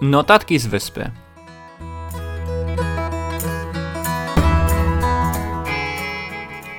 [0.00, 1.10] Notatki z wyspy.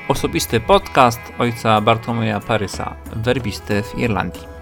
[0.08, 4.59] Osobisty podcast ojca Bartłomieja Parysa, werbisty w Irlandii.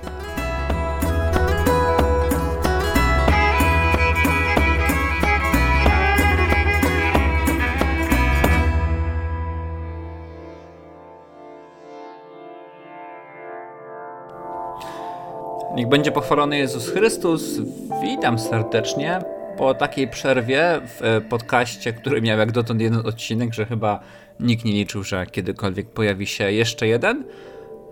[15.88, 17.62] Niech będzie pochwalony Jezus Chrystus.
[18.02, 19.20] Witam serdecznie
[19.58, 24.00] po takiej przerwie w e, podcaście, który miał jak dotąd jeden odcinek, że chyba
[24.40, 27.24] nikt nie liczył, że kiedykolwiek pojawi się jeszcze jeden,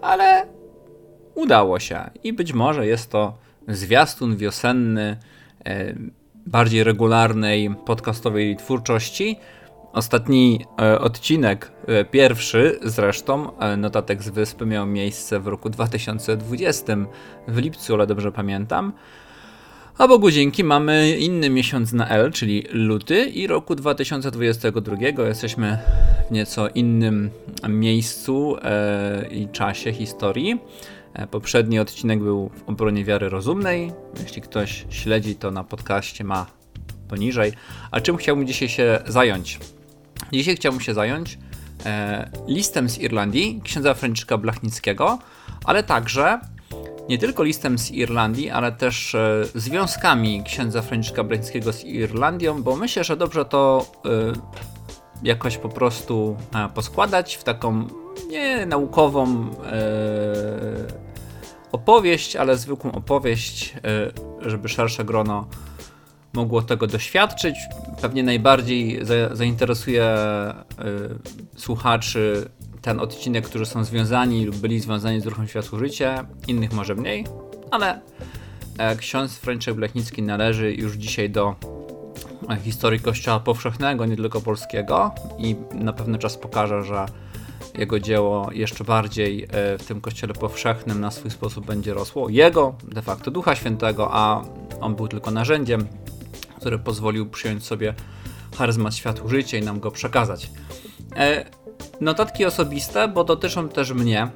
[0.02, 0.46] ale
[1.36, 3.38] udało się i być może jest to
[3.68, 5.18] zwiastun wiosenny
[5.66, 5.94] e,
[6.46, 9.40] bardziej regularnej podcastowej twórczości,
[9.96, 16.98] Ostatni e, odcinek, e, pierwszy zresztą, e, notatek z wyspy miał miejsce w roku 2020,
[17.48, 18.94] w lipcu, ale dobrze pamiętam.
[19.98, 25.26] A Bogu dzięki mamy inny miesiąc na L, czyli luty i roku 2022.
[25.28, 25.78] Jesteśmy
[26.30, 27.30] w nieco innym
[27.70, 28.58] miejscu
[29.32, 30.60] i czasie historii.
[31.32, 33.92] Poprzedni odcinek był w obronie wiary rozumnej.
[34.24, 36.46] Jeśli ktoś śledzi to na podcaście ma
[37.08, 37.52] poniżej.
[37.92, 39.60] A czym chciałbym dzisiaj się zająć?
[40.34, 41.38] Dzisiaj chciałbym się zająć
[41.86, 45.20] e, listem z Irlandii księdza Franciszka Blachnickiego,
[45.66, 46.40] ale także
[47.10, 52.76] nie tylko listem z Irlandii, ale też e, związkami księdza Franciszka Blachnickiego z Irlandią, bo
[52.76, 54.10] myślę, że dobrze to e,
[55.24, 57.88] jakoś po prostu e, poskładać w taką
[58.30, 61.06] nie naukową e,
[61.72, 63.74] opowieść, ale zwykłą opowieść,
[64.44, 65.48] e, żeby szersze grono
[66.36, 67.56] mogło tego doświadczyć.
[68.02, 70.16] Pewnie najbardziej za, zainteresuje
[71.56, 72.50] y, słuchaczy
[72.82, 76.16] ten odcinek, którzy są związani lub byli związani z ruchem Światło Życie,
[76.48, 77.26] innych może mniej,
[77.72, 78.02] ale
[78.78, 81.56] e, ksiądz Franciszek Blechnicki należy już dzisiaj do
[82.50, 87.06] e, historii Kościoła powszechnego, nie tylko polskiego i na pewno czas pokaże, że
[87.78, 92.30] jego dzieło jeszcze bardziej e, w tym kościele powszechnym na swój sposób będzie rosło.
[92.30, 94.42] Jego, de facto Ducha Świętego, a
[94.82, 95.88] on był tylko narzędziem
[96.66, 97.94] który pozwolił przyjąć sobie
[98.58, 100.52] charyzmat światu życia i nam go przekazać.
[101.16, 101.46] E,
[102.02, 104.28] notatki osobiste, bo dotyczą też mnie.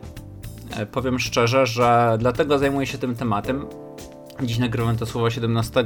[0.77, 3.65] E, powiem szczerze, że dlatego zajmuję się tym tematem.
[4.43, 5.83] Dziś nagrywam to słowo 17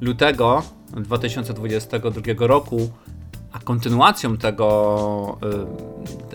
[0.00, 2.90] lutego 2022 roku,
[3.54, 5.38] a kontynuacją tego,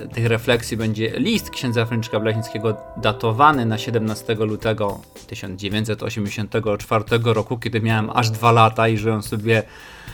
[0.03, 7.81] y, tej refleksji będzie list księdza Franciszka Blachnickiego datowany na 17 lutego 1984 roku, kiedy
[7.81, 9.63] miałem aż dwa lata i żyłem sobie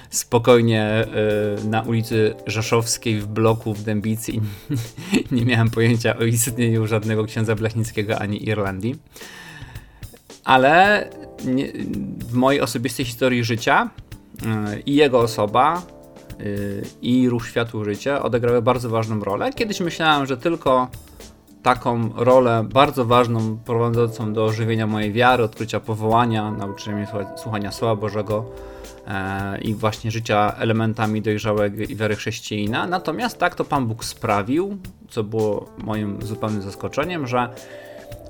[0.09, 1.05] spokojnie
[1.63, 4.41] y, na ulicy Rzeszowskiej w bloku w Dębicy i
[5.35, 8.95] nie miałem pojęcia o istnieniu żadnego księdza Blachnickiego ani Irlandii.
[10.43, 11.09] Ale
[12.19, 13.89] w mojej osobistej historii życia
[14.75, 15.94] y, i jego osoba
[17.01, 19.53] i ruch światło życia odegrały bardzo ważną rolę.
[19.53, 20.87] Kiedyś myślałem, że tylko
[21.65, 27.07] taką rolę bardzo ważną, prowadzącą do ożywienia mojej wiary, odkrycia powołania, nauczenia mnie
[27.37, 28.45] słuchania Słowa Bożego
[29.07, 32.87] e, i właśnie życia elementami dojrzałej wiary chrześcijanina.
[32.87, 34.77] Natomiast tak to Pan Bóg sprawił,
[35.09, 37.49] co było moim zupełnym zaskoczeniem, że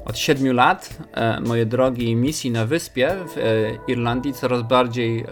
[0.06, 3.42] od siedmiu lat e, moje drogi misji na wyspie w e,
[3.92, 5.26] Irlandii coraz bardziej, e,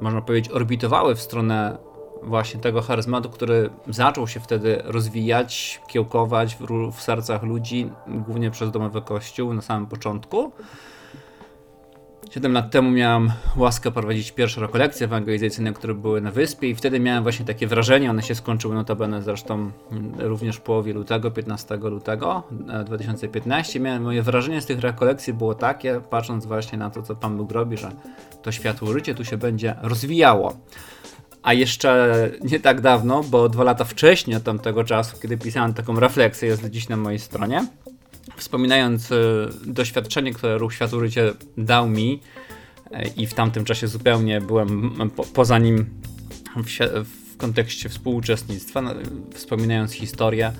[0.00, 1.78] można powiedzieć, orbitowały w stronę
[2.22, 8.70] właśnie tego charyzmatu, który zaczął się wtedy rozwijać, kiełkować w, w sercach ludzi, głównie przez
[8.70, 10.52] domowy kościół na samym początku.
[12.34, 17.00] 7 lat temu miałem łaskę prowadzić pierwsze rekolekcje ewangelizacyjne, które były na wyspie i wtedy
[17.00, 19.70] miałem właśnie takie wrażenie, one się skończyły notabene zresztą
[20.18, 22.42] również w połowie lutego, 15 lutego
[22.86, 23.78] 2015.
[23.78, 27.36] E, miałem, moje wrażenie z tych rekolekcji było takie, patrząc właśnie na to, co Pan
[27.36, 27.92] Bóg robi, że
[28.42, 30.56] to światło życie tu się będzie rozwijało.
[31.42, 36.00] A jeszcze nie tak dawno, bo dwa lata wcześniej od tamtego czasu, kiedy pisałem taką
[36.00, 37.66] refleksję, jest dziś na mojej stronie,
[38.36, 39.16] Wspominając e,
[39.66, 42.20] doświadczenie, które Ruch Życie dał mi
[42.90, 45.86] e, i w tamtym czasie zupełnie byłem po, poza nim
[46.56, 46.68] w,
[47.04, 48.82] w kontekście współuczestnictwa,
[49.34, 50.52] wspominając historię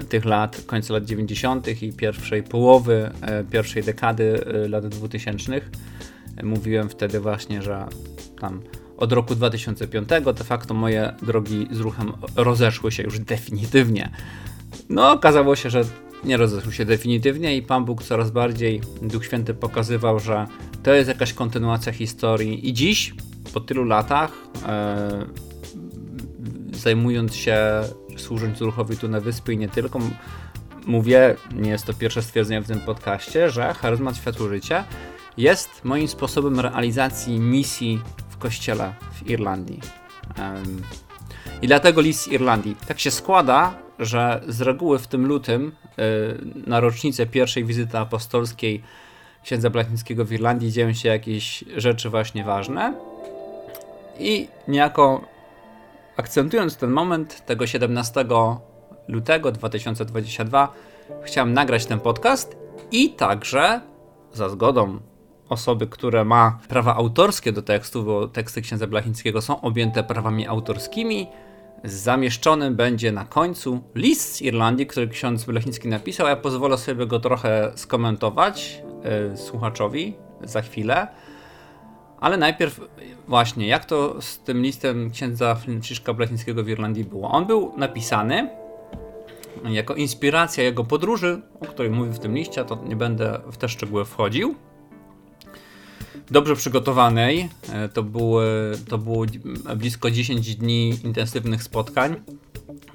[0.00, 1.82] e, tych lat, końca lat 90.
[1.82, 3.10] i pierwszej połowy
[3.50, 5.60] pierwszej dekady lat 2000.
[6.42, 7.86] Mówiłem wtedy właśnie, że
[8.40, 8.62] tam
[8.96, 14.10] od roku 2005 de facto moje drogi z ruchem rozeszły się już definitywnie.
[14.88, 15.84] No, okazało się, że
[16.24, 20.46] nie rozeszły się definitywnie i Pan Bóg coraz bardziej, Duch Święty pokazywał, że
[20.82, 23.14] to jest jakaś kontynuacja historii i dziś,
[23.54, 24.32] po tylu latach,
[24.66, 25.26] e,
[26.72, 27.58] zajmując się,
[28.16, 29.98] służąc ruchowi tu na wyspie i nie tylko,
[30.86, 34.84] mówię, nie jest to pierwsze stwierdzenie w tym podcaście, że charyzmat światło życia
[35.36, 39.80] jest moim sposobem realizacji misji w kościele w Irlandii.
[41.62, 42.76] I dlatego list z Irlandii.
[42.88, 46.04] Tak się składa, że z reguły w tym lutym, yy,
[46.66, 48.82] na rocznicę pierwszej wizyty apostolskiej
[49.42, 52.94] księdza Blachnickiego w Irlandii, dzieją się jakieś rzeczy właśnie ważne.
[54.18, 55.24] I niejako
[56.16, 58.24] akcentując ten moment tego 17
[59.08, 60.74] lutego 2022,
[61.24, 62.56] chciałem nagrać ten podcast
[62.92, 63.80] i także
[64.32, 65.00] za zgodą
[65.48, 71.26] osoby, które ma prawa autorskie do tekstu, bo teksty księdza Blachińskiego są objęte prawami autorskimi,
[71.84, 76.26] zamieszczony będzie na końcu list z Irlandii, który ksiądz Blachiński napisał.
[76.26, 78.82] Ja pozwolę sobie go trochę skomentować
[79.30, 80.14] yy, słuchaczowi
[80.44, 81.06] za chwilę.
[82.20, 82.80] Ale najpierw
[83.28, 87.30] właśnie, jak to z tym listem księdza Franciszka Blachińskiego w Irlandii było?
[87.30, 88.50] On był napisany
[89.64, 93.68] jako inspiracja jego podróży, o której mówi w tym liście, to nie będę w te
[93.68, 94.54] szczegóły wchodził.
[96.32, 98.40] Dobrze przygotowanej, e, to było,
[98.88, 99.26] to było
[99.76, 102.16] blisko 10 dni intensywnych spotkań,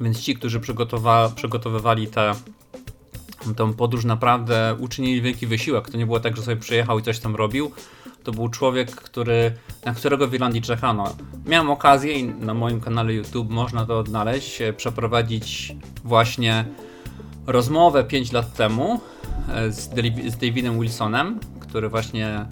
[0.02, 2.34] więc ci, którzy przygotowa przygotowywali tę
[3.78, 5.90] podróż naprawdę uczynili wielki wysiłek.
[5.90, 7.72] To nie było tak, że sobie przyjechał i coś tam robił.
[8.24, 9.52] To był człowiek, który,
[9.86, 11.16] na którego w Irlandii czekano.
[11.46, 16.66] Miałem okazję i na moim kanale YouTube można to odnaleźć, e, przeprowadzić właśnie
[17.48, 19.00] rozmowę 5 lat temu
[19.50, 19.72] e,
[20.32, 22.46] z Davidem Wilsonem, który właśnie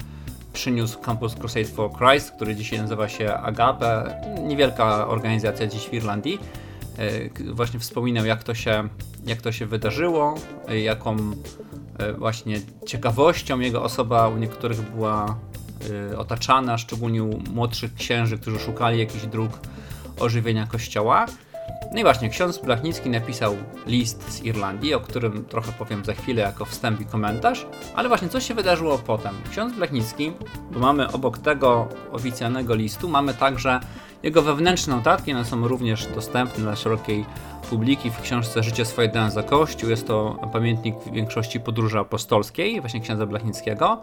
[0.56, 4.20] przyniósł Campus Crusade for Christ, który dzisiaj nazywa się Agape.
[4.42, 6.38] Niewielka organizacja dziś w Irlandii.
[6.98, 8.88] E, właśnie wspominał, jak to się,
[9.26, 10.34] jak to się wydarzyło,
[10.82, 11.16] jaką
[12.18, 15.38] właśnie ciekawością jego osoba u niektórych była
[16.16, 19.60] otaczana, szczególnie u młodszych księży, którzy szukali jakichś dróg
[20.20, 21.26] ożywienia kościoła.
[21.92, 26.42] No i właśnie, ksiądz Blachnicki napisał list z Irlandii, o którym trochę powiem za chwilę
[26.42, 29.34] jako wstęp i komentarz, ale właśnie co się wydarzyło potem?
[29.50, 30.32] Ksiądz Blachnicki,
[30.70, 33.80] bo mamy obok tego oficjalnego listu, mamy także
[34.22, 37.24] jego wewnętrzne notatki, one są również dostępne dla szerokiej
[37.70, 39.90] publiki w książce Życie swoje dane za Kościół.
[39.90, 44.02] Jest to pamiętnik większości podróży apostolskiej, właśnie księdza Blachnickiego.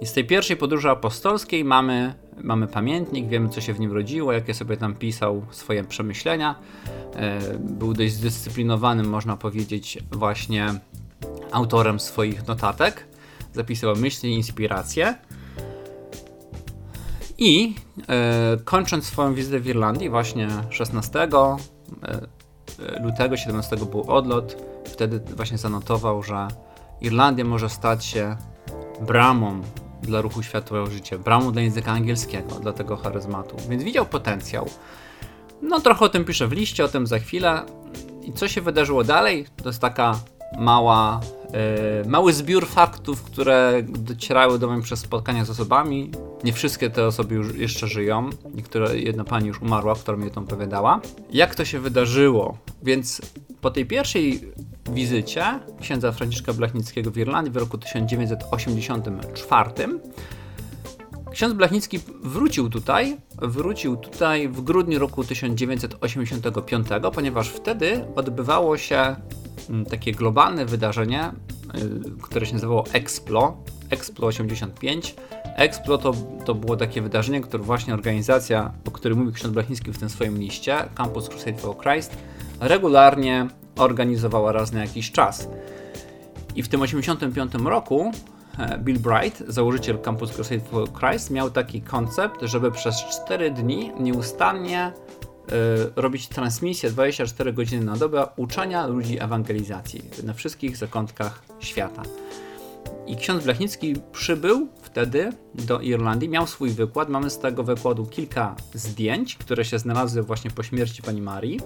[0.00, 4.32] I z tej pierwszej podróży apostolskiej mamy, mamy pamiętnik, wiemy co się w nim rodziło,
[4.32, 6.54] jakie sobie tam pisał swoje przemyślenia.
[7.14, 10.74] E, był dość zdyscyplinowanym, można powiedzieć, właśnie
[11.52, 13.06] autorem swoich notatek.
[13.52, 15.14] Zapisywał myśli, inspiracje.
[17.38, 17.74] I
[18.08, 21.28] e, kończąc swoją wizytę w Irlandii, właśnie 16 e,
[23.02, 26.48] lutego, 17 był odlot, wtedy właśnie zanotował, że
[27.00, 28.36] Irlandia może stać się
[29.00, 29.62] bramą
[30.06, 34.70] dla ruchu światłego życia, bramą dla języka angielskiego, dla tego charyzmatu, więc widział potencjał.
[35.62, 37.62] No trochę o tym piszę w liście, o tym za chwilę.
[38.22, 39.46] I co się wydarzyło dalej?
[39.62, 40.18] To jest taka
[40.58, 41.20] mała,
[42.06, 46.10] mały zbiór faktów, które docierały do mnie przez spotkania z osobami.
[46.44, 48.30] Nie wszystkie te osoby już jeszcze żyją.
[48.54, 51.00] Niektóre, jedna pani już umarła, która mi to opowiadała.
[51.30, 52.58] Jak to się wydarzyło?
[52.82, 53.22] Więc
[53.60, 54.52] po tej pierwszej
[54.92, 55.44] wizycie
[55.80, 59.70] księdza Franciszka Blachnickiego w Irlandii w roku 1984
[61.36, 69.16] ksiądz Blachnicki wrócił tutaj, wrócił tutaj w grudniu roku 1985, ponieważ wtedy odbywało się
[69.90, 71.32] takie globalne wydarzenie,
[71.74, 73.56] y, które się nazywało Explo,
[73.90, 75.14] Explo 85.
[75.56, 79.98] Explo to, to było takie wydarzenie, które właśnie organizacja, o której mówił ksiądz Blachnicki w
[79.98, 82.16] tym swoim liście, Campus Crusade for Christ,
[82.60, 85.48] regularnie organizowała raz na jakiś czas.
[86.56, 88.12] I w tym 1985 roku
[88.58, 93.92] e, Bill Bright, założyciel Campus Crusade for Christ, miał taki koncept, żeby przez 4 dni
[94.00, 94.92] nieustannie
[95.96, 102.02] robić transmisję 24 godziny na dobę uczenia ludzi ewangelizacji na wszystkich zakątkach świata.
[103.06, 107.08] I ksiądz Blachnicki przybył wtedy do Irlandii, miał swój wykład.
[107.08, 111.60] Mamy z tego wykładu kilka zdjęć, które się znalazły właśnie po śmierci pani Marii.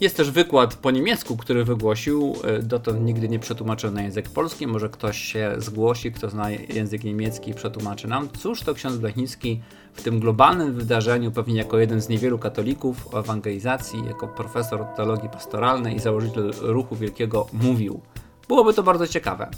[0.00, 4.66] Jest też wykład po niemiecku, który wygłosił, e, dotąd nigdy nie przetłumaczył na język polski.
[4.66, 8.28] Może ktoś się zgłosi, kto zna język niemiecki i przetłumaczy nam.
[8.38, 9.60] Cóż to ksiądz Blechnicki
[9.94, 15.28] w tym globalnym wydarzeniu, pewnie jako jeden z niewielu katolików o ewangelizacji, jako profesor teologii
[15.28, 18.00] pastoralnej i założyciel ruchu wielkiego mówił.
[18.48, 19.50] Byłoby to bardzo ciekawe.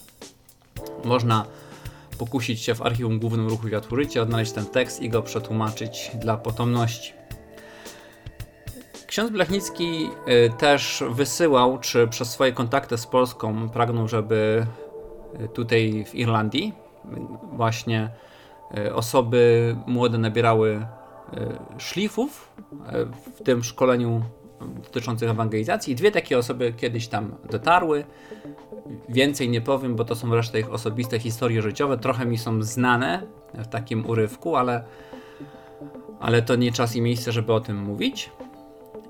[1.05, 1.45] Można
[2.19, 7.22] pokusić się w archiwum głównym ruchu Światłożycie, odnaleźć ten tekst i go przetłumaczyć dla potomności.
[9.13, 14.67] Ksiądz Blachnicki y, też wysyłał, czy przez swoje kontakty z Polską pragnął, żeby
[15.41, 16.73] y, tutaj w Irlandii
[17.53, 18.11] właśnie
[18.79, 20.87] y, osoby młode nabierały
[21.79, 22.53] szlifów
[23.37, 24.23] w tym szkoleniu
[24.85, 25.95] dotyczących ewangelizacji.
[25.95, 28.05] Dwie takie osoby kiedyś tam dotarły.
[29.09, 31.99] więcej nie powiem, bo to są resztę ich osobiste historie życiowe.
[31.99, 34.85] Trochę mi są znane w takim urywku, ale,
[36.21, 38.31] ale to nie czas i miejsce, żeby o tym mówić.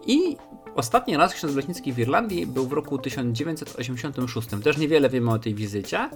[0.07, 0.37] I
[0.75, 4.49] ostatni raz ksiądz Blechnicki w Irlandii był w roku 1986.
[4.65, 6.11] Też niewiele wiemy o tej wizycie,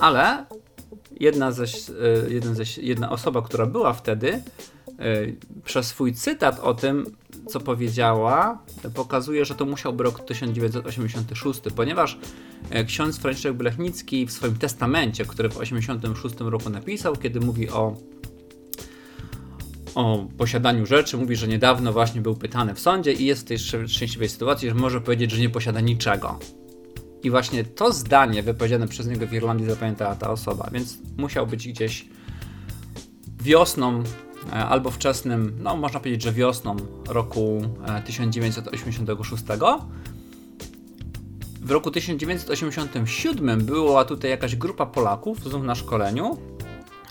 [0.00, 0.46] ale
[1.20, 1.64] jedna, ze,
[2.28, 4.42] jeden ze, jedna osoba, która była wtedy,
[5.64, 7.16] przez swój cytat o tym,
[7.48, 8.58] co powiedziała,
[8.94, 12.18] pokazuje, że to musiał być rok 1986, ponieważ
[12.70, 17.96] e, ksiądz Franciszek Blechnicki w swoim testamencie, który w 1986 roku napisał, kiedy mówi o
[19.94, 23.58] o posiadaniu rzeczy, mówi, że niedawno właśnie był pytany w sądzie i jest w tej
[23.88, 26.38] szczęśliwej sytuacji, że może powiedzieć, że nie posiada niczego.
[27.22, 31.68] I właśnie to zdanie wypowiedziane przez niego w Irlandii zapamiętała ta osoba, więc musiał być
[31.68, 32.06] gdzieś
[33.42, 34.02] wiosną
[34.50, 36.76] E, albo wczesnym, no można powiedzieć, że wiosną
[37.08, 37.62] roku
[38.06, 39.42] 1986.
[39.50, 39.56] E,
[41.60, 46.38] w roku 1987 była tutaj jakaś grupa Polaków znów na szkoleniu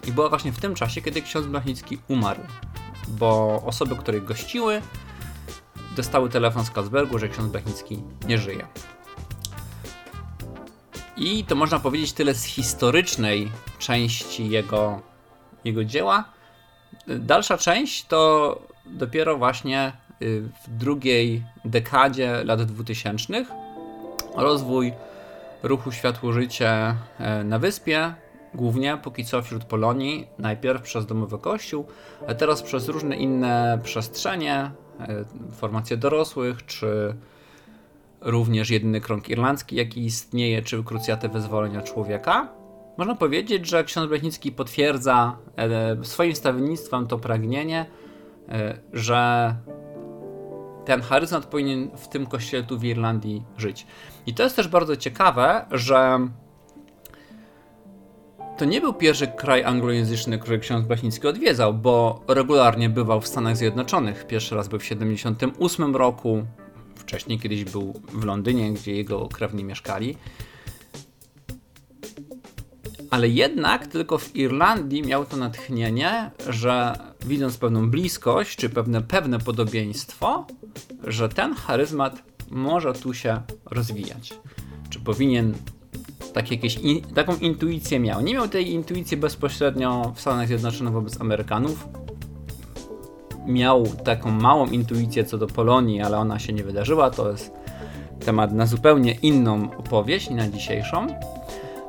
[0.08, 2.42] i była właśnie w tym czasie, kiedy ksiądz Blachnicki umarł,
[3.12, 4.82] bo osoby, które gościły,
[5.96, 8.68] dostały telefon z Kalsbergu, że ksiądz Blachnicki nie żyje.
[11.18, 15.02] I to można powiedzieć tyle z historycznej części jego,
[15.64, 16.24] jego dzieła.
[17.08, 23.46] Dalsza część to dopiero właśnie y, w drugiej dekadzie lat 2000
[24.36, 24.94] rozwój
[25.64, 28.14] ruchu Światło-Życie e, na wyspie,
[28.54, 31.86] głównie póki co wśród Polonii, najpierw przez Domowy Kościół,
[32.28, 37.16] a teraz przez różne inne przestrzenie, e, formacje dorosłych, czy
[38.22, 42.48] również jedyny krąg irlandzki, jaki istnieje, czy krucjatę wyzwolenia człowieka.
[42.98, 47.86] Można powiedzieć, że ksiądz Blechnicki potwierdza e, swoim stawiennictwem to pragnienie,
[48.50, 49.56] e, że
[50.86, 53.88] ten charyzmat powinien w tym kościele tu w Irlandii żyć.
[54.26, 56.20] I to jest też bardzo ciekawe, że
[58.62, 63.58] to nie był pierwszy kraj anglojęzyczny, który ksiądz Blachnicki odwiedzał, bo regularnie bywał w Stanach
[63.58, 64.28] Zjednoczonych.
[64.28, 66.46] Pierwszy raz był w 1978 roku,
[66.96, 70.18] wcześniej kiedyś był w Londynie, gdzie jego krewni mieszkali
[73.10, 76.94] ale jednak tylko w Irlandii miał to natchnienie, że
[77.26, 80.48] widząc pewną bliskość, czy pewne, pewne podobieństwo,
[81.04, 84.34] że ten charyzmat może tu się rozwijać.
[84.90, 85.54] Czy powinien
[86.34, 88.22] tak jakieś in, taką intuicję miał.
[88.22, 91.88] Nie miał tej intuicji bezpośrednio w Stanach Zjednoczonych wobec Amerykanów.
[93.48, 97.12] Miał taką małą intuicję co do Polonii, ale ona się nie wydarzyła.
[97.12, 97.52] To jest
[98.26, 101.08] temat na zupełnie inną opowieść i na dzisiejszą.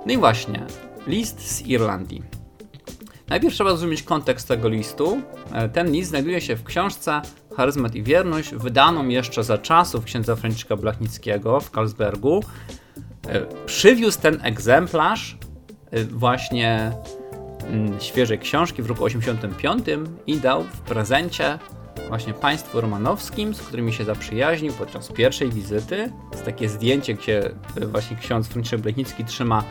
[0.07, 0.67] No i właśnie,
[1.07, 2.23] List z Irlandii.
[3.29, 5.21] Najpierw trzeba zrozumieć kontekst tego listu.
[5.53, 7.23] E, ten list znajduje się w książce
[7.57, 12.41] Charyzmat i Wierność, wydaną jeszcze za czasów księdza Franciszka Blachnickiego w Karlsbergu.
[13.29, 15.37] E, przywiózł ten egzemplarz
[15.91, 16.93] e, właśnie
[17.69, 19.85] mm, świeżej książki w roku 85
[20.27, 21.59] i dał w prezencie
[22.09, 26.13] właśnie państwu romanowskim, z którymi się zaprzyjaźnił podczas pierwszej wizyty.
[26.33, 27.51] Jest takie zdjęcie, gdzie
[27.87, 29.65] właśnie ksiądz Franciszek Blachnicki trzyma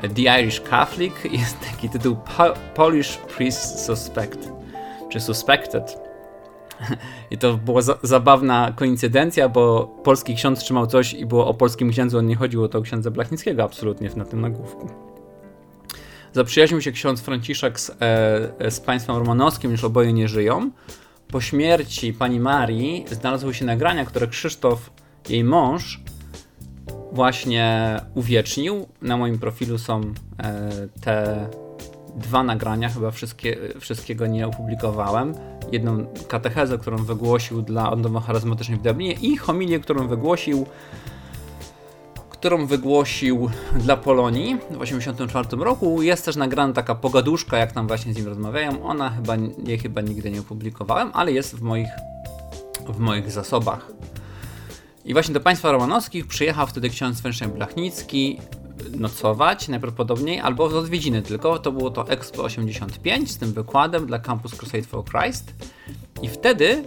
[0.00, 2.16] The Irish Catholic jest taki tytuł
[2.74, 4.48] Polish Priest Suspect,
[5.08, 6.09] czy Suspected.
[7.30, 11.90] I to była za zabawna koincydencja, bo polski ksiądz trzymał coś i było o polskim
[11.90, 14.90] księdzu, on nie chodziło to o księdza Blachnickiego absolutnie na tym nagłówku.
[16.32, 20.70] Zaprzyjaźnił się ksiądz Franciszek z, e, z państwem romanowskim, już oboje nie żyją.
[21.28, 24.90] Po śmierci pani Marii znalazły się nagrania, które Krzysztof,
[25.28, 26.00] jej mąż,
[27.12, 28.86] właśnie uwiecznił.
[29.02, 30.00] Na moim profilu są
[30.38, 30.70] e,
[31.00, 31.46] te
[32.16, 35.34] dwa nagrania, chyba wszystkie, wszystkiego nie opublikowałem.
[35.72, 40.66] Jedną katechezę, którą wygłosił dla Odnowy Charyzmatycznej w Dublinie i homilię, którą wygłosił
[42.40, 46.02] którą wygłosił dla Polonii w 1984 roku.
[46.02, 48.84] Jest też nagrana taka pogaduszka, jak tam właśnie z nim rozmawiają.
[48.84, 49.36] Ona chyba,
[49.66, 51.88] jej chyba nigdy nie opublikowałem, ale jest w moich,
[52.88, 53.86] w moich zasobach.
[55.04, 58.40] I właśnie do państwa romanowskich przyjechał wtedy ksiądz Franciszek Blachnicki
[58.98, 61.58] nocować najprawdopodobniej, albo z odwiedziny tylko.
[61.58, 65.54] To było to Expo 85 z tym wykładem dla Campus Crusade for Christ.
[66.22, 66.84] I wtedy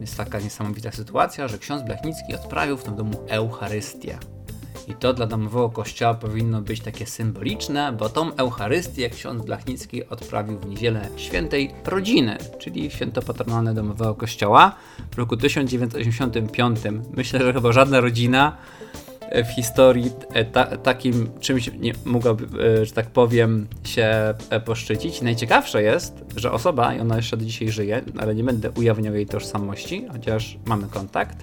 [0.00, 4.18] jest taka niesamowita sytuacja, że ksiądz Blachnicki odprawił w tym domu Eucharystię.
[4.88, 10.58] I to dla domowego kościoła powinno być takie symboliczne, bo tą Eucharystię ksiądz Blachnicki odprawił
[10.58, 14.74] w niedzielę świętej rodziny, czyli święto patronalne domowego kościoła
[15.10, 16.78] w roku 1985.
[17.16, 18.56] Myślę, że chyba żadna rodzina
[19.30, 25.22] w historii e, ta, takim czymś nie mogłaby, e, że tak powiem, się e, poszczycić.
[25.22, 29.26] Najciekawsze jest, że osoba, i ona jeszcze do dzisiaj żyje, ale nie będę ujawniał jej
[29.26, 31.36] tożsamości, chociaż mamy kontakt,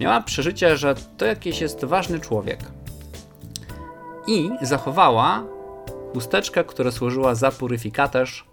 [0.00, 2.58] miała przeżycie, że to jakiś jest ważny człowiek.
[4.26, 5.44] i zachowała
[6.12, 8.46] chusteczkę, która służyła za puryfikatorz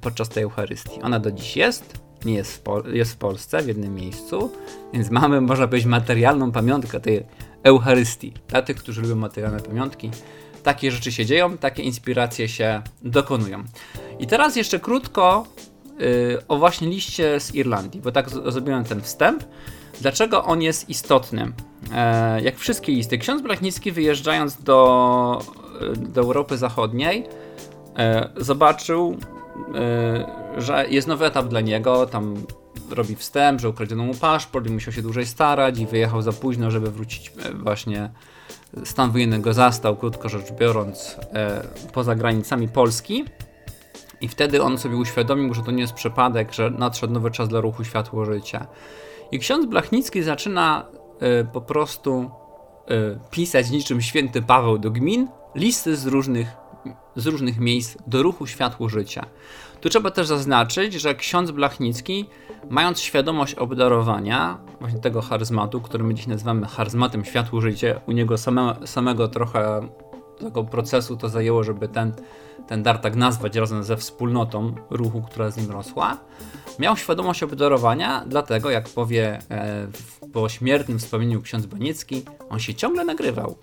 [0.00, 1.02] podczas tej Eucharystii.
[1.02, 4.50] Ona do dziś jest, nie jest w, jest w Polsce, w jednym miejscu,
[4.92, 7.24] więc mamy, można powiedzieć, materialną pamiątkę tej
[7.66, 8.32] Eucharystii.
[8.48, 10.10] Dla tych, którzy lubią materialne pamiątki,
[10.62, 13.64] takie rzeczy się dzieją, takie inspiracje się dokonują.
[14.18, 15.46] I teraz jeszcze krótko
[15.98, 19.44] yy, o właśnie liście z Irlandii, bo tak zrobiłem ten wstęp.
[20.00, 21.52] Dlaczego on jest istotny?
[21.94, 25.42] E, jak wszystkie listy, ksiądz Blachnicki wyjeżdżając do,
[25.96, 27.26] do Europy Zachodniej
[27.98, 29.16] e, zobaczył,
[29.74, 32.34] e, że jest nowy etap dla niego, tam
[32.90, 36.70] robi wstęp, że ukradziono mu paszport i musiał się dłużej starać i wyjechał za późno,
[36.70, 38.10] żeby wrócić e, właśnie
[38.84, 43.24] stan wojenny go zastał, krótko rzecz biorąc, e, poza granicami Polski.
[44.20, 47.60] I wtedy on sobie uświadomił, że to nie jest przypadek, że nadszedł nowy czas dla
[47.60, 48.66] ruchu Światło Życia.
[49.32, 50.86] I ksiądz Blachnicki zaczyna
[51.52, 52.30] po prostu
[53.30, 56.48] pisać niczym święty Paweł do gmin listy z różnych,
[57.16, 59.26] z różnych miejsc do ruchu Światło Życia.
[59.80, 62.26] Tu trzeba też zaznaczyć, że ksiądz Blachnicki,
[62.70, 68.38] mając świadomość obdarowania, właśnie tego charyzmatu, który my dziś nazywamy charyzmatem Światło Życie, u niego
[68.38, 69.88] same, samego trochę
[70.38, 72.12] tego procesu to zajęło, żeby ten,
[72.66, 76.18] ten dar tak nazwać razem ze wspólnotą ruchu, która z nim rosła.
[76.78, 79.86] Miał świadomość obdarowania, dlatego jak powie e,
[80.32, 83.56] po śmiertnym wspomnieniu ksiądz Baniecki, on się ciągle nagrywał.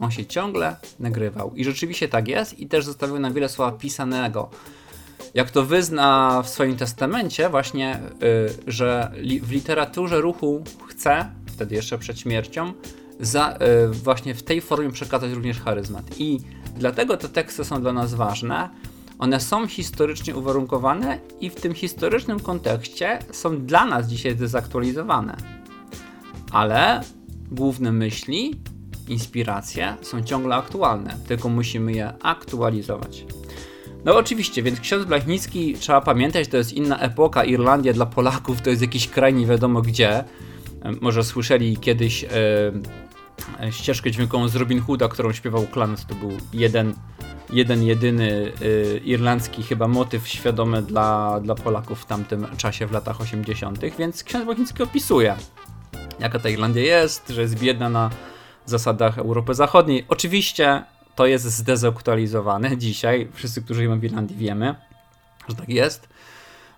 [0.00, 1.52] On się ciągle nagrywał.
[1.54, 4.50] I rzeczywiście tak jest i też zostawił na wiele słowa pisanego.
[5.34, 11.74] Jak to wyzna w swoim testamencie właśnie, y, że li, w literaturze ruchu chce, wtedy
[11.74, 12.72] jeszcze przed śmiercią,
[13.20, 16.04] za, y, właśnie w tej formie przekazać również charyzmat.
[16.18, 16.38] I
[16.76, 18.68] dlatego te teksty są dla nas ważne.
[19.18, 25.36] One są historycznie uwarunkowane i w tym historycznym kontekście są dla nas dzisiaj dezaktualizowane.
[26.52, 27.00] Ale
[27.50, 28.60] główne myśli,
[29.08, 33.24] inspiracje są ciągle aktualne, tylko musimy je aktualizować.
[34.04, 38.70] No oczywiście, więc ksiądz Blachnicki, trzeba pamiętać, to jest inna epoka, Irlandia dla Polaków to
[38.70, 40.24] jest jakiś kraj nie wiadomo gdzie.
[41.00, 42.28] Może słyszeli kiedyś e,
[43.60, 46.06] E, ścieżkę dźwiękową z Robin Hooda, którą śpiewał Clans.
[46.06, 46.94] To był jeden,
[47.50, 53.20] jeden jedyny y, irlandzki chyba motyw świadomy dla, dla Polaków w tamtym czasie, w latach
[53.20, 55.36] 80., więc ksiądz Bochiński opisuje,
[56.20, 58.10] jaka ta Irlandia jest, że jest biedna na
[58.66, 60.04] zasadach Europy Zachodniej.
[60.08, 60.82] Oczywiście
[61.20, 63.28] to jest zdezaktualizowane dzisiaj.
[63.32, 64.74] Wszyscy, którzy żyją w Irlandii, wiemy,
[65.48, 66.08] że tak jest.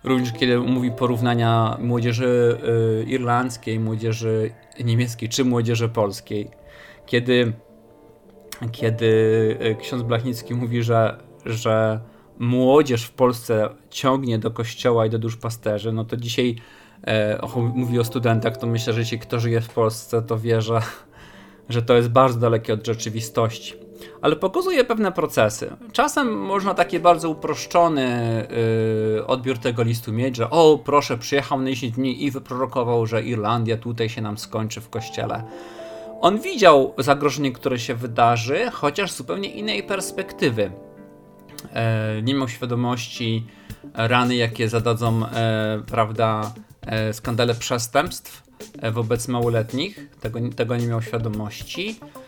[0.05, 2.59] Również kiedy mówi porównania młodzieży
[3.03, 4.51] y, irlandzkiej, młodzieży
[4.85, 6.51] niemieckiej czy młodzieży polskiej
[7.07, 7.53] kiedy,
[8.73, 12.01] kiedy e, ksiądz Blachnicki mówi, że, że
[12.39, 16.57] młodzież w Polsce ciągnie do kościoła i do duszpasterzy, no to dzisiaj
[17.07, 20.81] e, mówi o studentach, to myślę, że jeśli kto żyje w Polsce, to wie, że,
[21.69, 23.82] że to jest bardzo dalekie od rzeczywistości.
[24.23, 25.77] Ale pokazuje pewne procesy.
[25.93, 28.47] Czasem można taki bardzo uproszczony
[29.17, 33.23] yy, odbiór tego listu mieć, że o, proszę, przyjechał na 10 dni i wyprorokował, że
[33.23, 35.45] Irlandia tutaj się nam skończy w kościele.
[36.21, 40.73] On widział zagrożenie, które się wydarzy, chociaż z zupełnie innej perspektywy.
[41.73, 43.47] E, nie miał świadomości
[43.95, 46.53] rany, jakie zadadzą, e, prawda,
[46.87, 48.43] e, skandale przestępstw
[48.83, 50.11] e, wobec małoletnich.
[50.21, 52.22] Tego, tego nie miał świadomości e,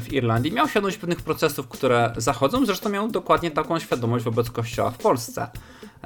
[0.00, 0.52] w Irlandii.
[0.52, 5.50] Miał świadomość pewnych procesów, które zachodzą, zresztą miał dokładnie taką świadomość wobec Kościoła w Polsce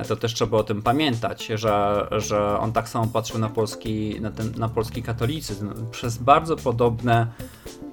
[0.09, 4.31] to też trzeba o tym pamiętać, że, że on tak samo patrzył na polski, na,
[4.31, 7.27] ten, na polski katolicyzm przez bardzo podobne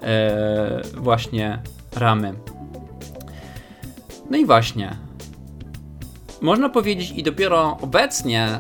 [0.02, 1.62] e, właśnie
[1.96, 2.34] ramy.
[4.30, 4.98] No i właśnie.
[6.42, 8.60] Można powiedzieć, i dopiero obecnie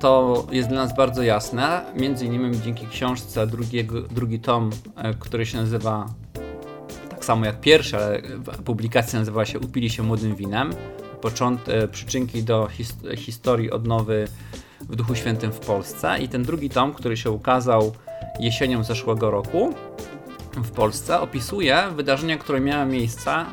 [0.00, 3.46] to jest dla nas bardzo jasne, między innymi dzięki książce
[4.10, 6.06] drugi tom, e, który się nazywa
[7.10, 8.22] tak samo jak pierwszy, ale
[8.64, 10.72] publikacja nazywa się Upili się młodym winem
[11.20, 14.28] począt, e, przyczynki do his historii odnowy
[14.80, 16.18] w Duchu Świętym w Polsce.
[16.18, 17.92] I ten drugi tom, który się ukazał
[18.40, 19.74] jesienią zeszłego roku
[20.56, 23.46] w Polsce, opisuje wydarzenia, które miały miejsce e,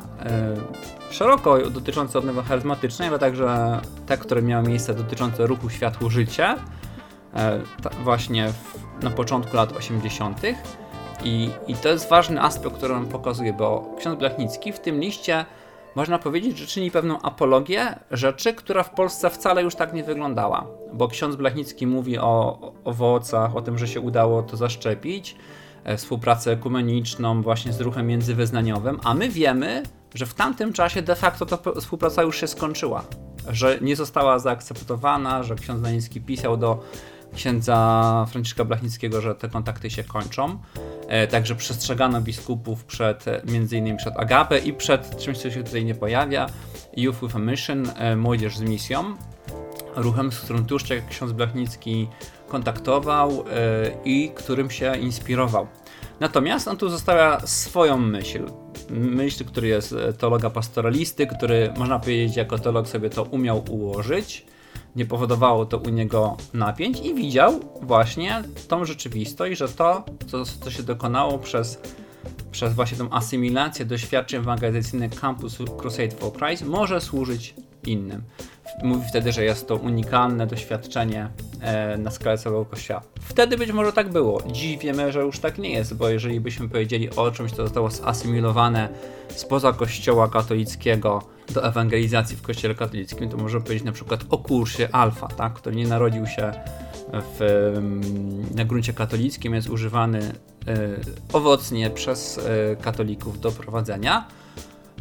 [1.10, 6.56] szeroko dotyczące odnowy charyzmatycznej, ale także te, które miały miejsce dotyczące ruchu Światło Życie,
[8.04, 10.40] właśnie w, na początku lat 80.
[11.24, 15.44] I, I to jest ważny aspekt, który on pokazuje, bo ksiądz Blachnicki w tym liście
[15.94, 20.66] można powiedzieć, że czyni pewną apologię rzeczy, która w Polsce wcale już tak nie wyglądała.
[20.92, 25.36] Bo ksiądz Blachnicki mówi o owocach, o tym, że się udało to zaszczepić,
[25.84, 29.82] e, współpracę ekumeniczną właśnie z ruchem międzywyznaniowym, a my wiemy,
[30.14, 33.04] że w tamtym czasie de facto ta współpraca już się skończyła,
[33.48, 36.82] że nie została zaakceptowana, że ksiądz Blachnicki pisał do
[37.34, 40.58] księdza Franciszka Blachnickiego, że te kontakty się kończą.
[41.08, 45.64] E, także przestrzegano biskupów przed, e, między innymi przed Agape i przed czymś, co się
[45.64, 46.46] tutaj nie pojawia,
[46.96, 49.16] Youth with a Mission, e, Młodzież z misją,
[49.96, 52.08] ruchem, z którym Tłuszczek ksiądz Blachnicki
[52.48, 53.44] kontaktował
[54.04, 55.66] i którym się inspirował.
[56.20, 58.46] Natomiast on tu zostawia swoją myśl.
[58.90, 64.46] Myśl, który jest teologa pastoralisty, który można powiedzieć jako teolog sobie to umiał ułożyć
[64.96, 70.70] nie powodowało to u niego napięć i widział właśnie tą rzeczywistość, że to, co, co
[70.70, 71.80] się dokonało przez,
[72.52, 77.54] przez właśnie tą asymilację doświadczeń ewangelizacyjnych Campus Crusade for Christ może służyć
[77.86, 78.22] innym.
[78.82, 81.28] Mówi wtedy, że jest to unikalne doświadczenie
[81.60, 83.02] e, na skalę całego kościoła.
[83.20, 84.42] Wtedy być może tak było.
[84.52, 87.90] Dziś wiemy, że już tak nie jest, bo jeżeli byśmy powiedzieli o czymś, co zostało
[87.90, 88.88] zasymilowane
[89.28, 91.22] spoza kościoła katolickiego,
[91.54, 95.76] do ewangelizacji w kościele katolickim, to może powiedzieć na przykład o kursie alfa, tak, który
[95.76, 96.52] nie narodził się
[97.12, 97.72] w,
[98.54, 100.32] na gruncie katolickim, jest używany y,
[101.32, 102.42] owocnie przez y,
[102.80, 104.28] katolików do prowadzenia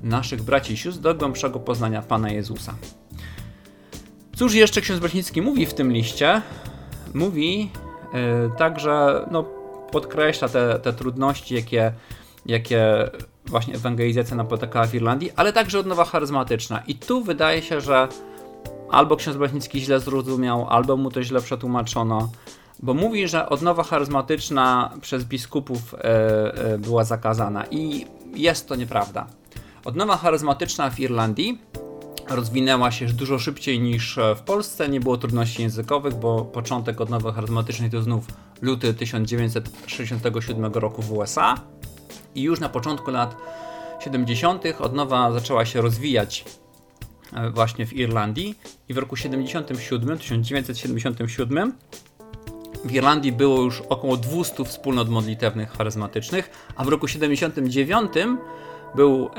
[0.03, 2.73] naszych braci i sióstr do głębszego poznania Pana Jezusa.
[4.36, 6.41] Cóż jeszcze ksiądz Brechnicki mówi w tym liście?
[7.13, 7.71] Mówi
[8.13, 9.43] y, także, no,
[9.91, 11.91] podkreśla te, te trudności, jakie,
[12.45, 13.10] jakie
[13.45, 16.83] właśnie ewangelizacja napotykała w Irlandii, ale także odnowa charyzmatyczna.
[16.88, 18.07] I tu wydaje się, że
[18.91, 22.29] albo ksiądz Blachnicki źle zrozumiał, albo mu to źle przetłumaczono,
[22.79, 25.97] bo mówi, że odnowa charyzmatyczna przez biskupów e,
[26.73, 28.05] e, była zakazana i
[28.36, 29.27] jest to nieprawda.
[29.88, 31.62] Odnowa charyzmatyczna w Irlandii.
[32.30, 37.89] Rozwinęła się dużo szybciej niż w Polsce, nie było trudności językowych, bo początek odnowy charyzmatycznej
[37.89, 38.26] to znów
[38.62, 41.56] luty 1967 roku w USA
[42.36, 43.36] i już na początku lat
[44.00, 44.63] 70.
[44.80, 46.45] odnowa zaczęła się rozwijać
[47.34, 48.60] e, właśnie w Irlandii.
[48.89, 51.73] I w roku 77, 1977
[52.86, 58.12] w Irlandii było już około 200 wspólnot modlitewnych charyzmatycznych, a w roku 79
[58.95, 59.30] był e,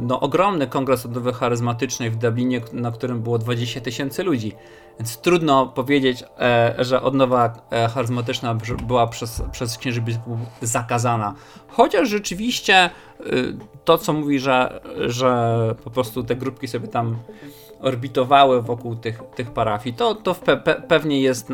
[0.00, 4.52] no, ogromny kongres odnowy charyzmatycznej w Dublinie, na którym było 20 tysięcy ludzi.
[4.98, 11.34] Więc trudno powiedzieć, e, że odnowa e, charyzmatyczna była przez, przez księży biskupów zakazana.
[11.68, 12.90] Chociaż rzeczywiście
[13.84, 17.16] to, co mówi, że, że po prostu te grupki sobie tam
[17.80, 20.56] orbitowały wokół tych, tych parafii, to, to pe
[20.88, 21.48] pewnie jest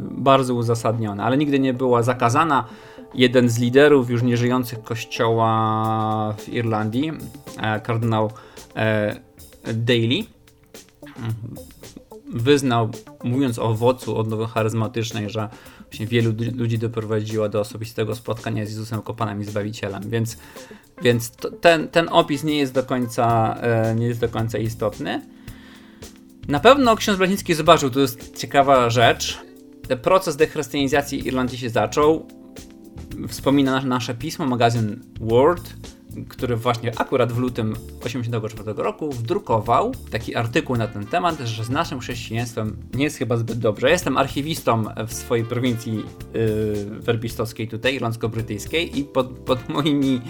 [0.00, 2.64] bardzo uzasadnione, ale nigdy nie była zakazana
[3.14, 7.12] jeden z liderów już nieżyjących kościoła w Irlandii,
[7.60, 8.30] e, kardynał
[8.76, 9.16] e,
[9.74, 10.24] Daly,
[12.34, 12.90] wyznał,
[13.24, 15.48] mówiąc o owocu odnowy charyzmatycznej, że
[15.90, 20.36] właśnie wielu ludzi doprowadziła do osobistego spotkania z Jezusem jako Panem i Zbawicielem, więc,
[21.02, 25.22] więc ten, ten opis nie jest do końca, e, nie jest do końca istotny.
[26.48, 29.40] Na pewno ksiądz Blachnicki zobaczył, to jest ciekawa rzecz,
[30.02, 32.26] proces dechrystianizacji Irlandii się zaczął
[33.28, 35.76] wspomina nasze pismo, magazyn World,
[36.28, 41.70] który właśnie akurat w lutym 1984 roku wdrukował taki artykuł na ten temat, że z
[41.70, 43.90] naszym chrześcijaństwem nie jest chyba zbyt dobrze.
[43.90, 45.96] jestem archiwistą w swojej prowincji
[46.34, 50.20] yy, werbistowskiej tutaj, irlandzko-brytyjskiej i pod, pod moimi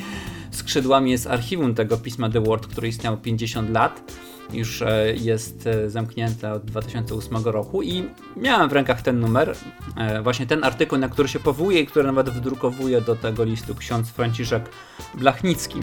[0.56, 4.12] skrzydłami jest archiwum tego pisma The World, które istniało 50 lat
[4.52, 9.54] już e, jest e, zamknięte od 2008 roku i miałem w rękach ten numer,
[9.96, 13.74] e, właśnie ten artykuł, na który się powołuje i który nawet wdrukowuje do tego listu
[13.74, 14.68] ksiądz Franciszek
[15.14, 15.80] Blachnicki.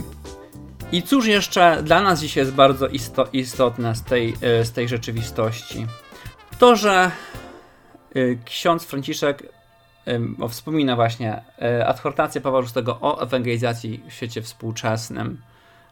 [0.91, 5.87] I cóż jeszcze dla nas dzisiaj jest bardzo isto istotne z tej, z tej rzeczywistości?
[6.59, 7.11] To, że
[8.45, 9.43] ksiądz Franciszek
[10.49, 11.41] wspomina właśnie
[11.85, 12.67] adhortację Pawła VI
[13.01, 15.37] o ewangelizacji w świecie współczesnym.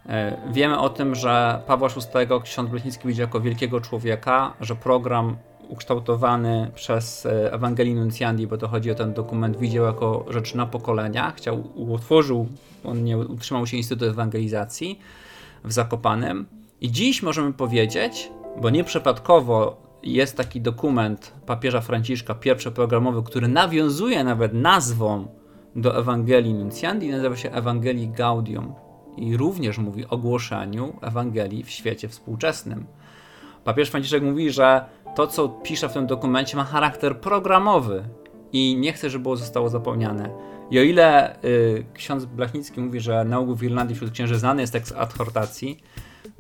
[0.05, 5.37] E, wiemy o tym, że Pawła VI ksiądz Blecnicki widzi jako wielkiego człowieka, że program
[5.67, 10.65] ukształtowany przez e, Ewangelii Nuncjandi, bo to chodzi o ten dokument, widział jako rzecz na
[10.65, 11.31] pokolenia.
[11.31, 12.47] Chciał, utworzył,
[12.83, 14.99] on nie utrzymał się Instytut Ewangelizacji
[15.63, 16.45] w Zakopanem.
[16.81, 24.23] I dziś możemy powiedzieć, bo nieprzypadkowo jest taki dokument papieża Franciszka, pierwszy programowy, który nawiązuje
[24.23, 25.27] nawet nazwą
[25.75, 28.73] do Ewangelii Nuncjandi, nazywa się Ewangelii Gaudium
[29.17, 32.85] i również mówi o głoszeniu Ewangelii w świecie współczesnym.
[33.63, 34.85] Papież Franciszek mówi, że
[35.15, 38.03] to, co pisze w tym dokumencie, ma charakter programowy
[38.53, 40.29] i nie chce, żeby było zostało zapomniane.
[40.71, 44.61] I o ile y, ksiądz Blachnicki mówi, że na ogół w Irlandii wśród księży znany
[44.61, 45.79] jest tekst adhortacji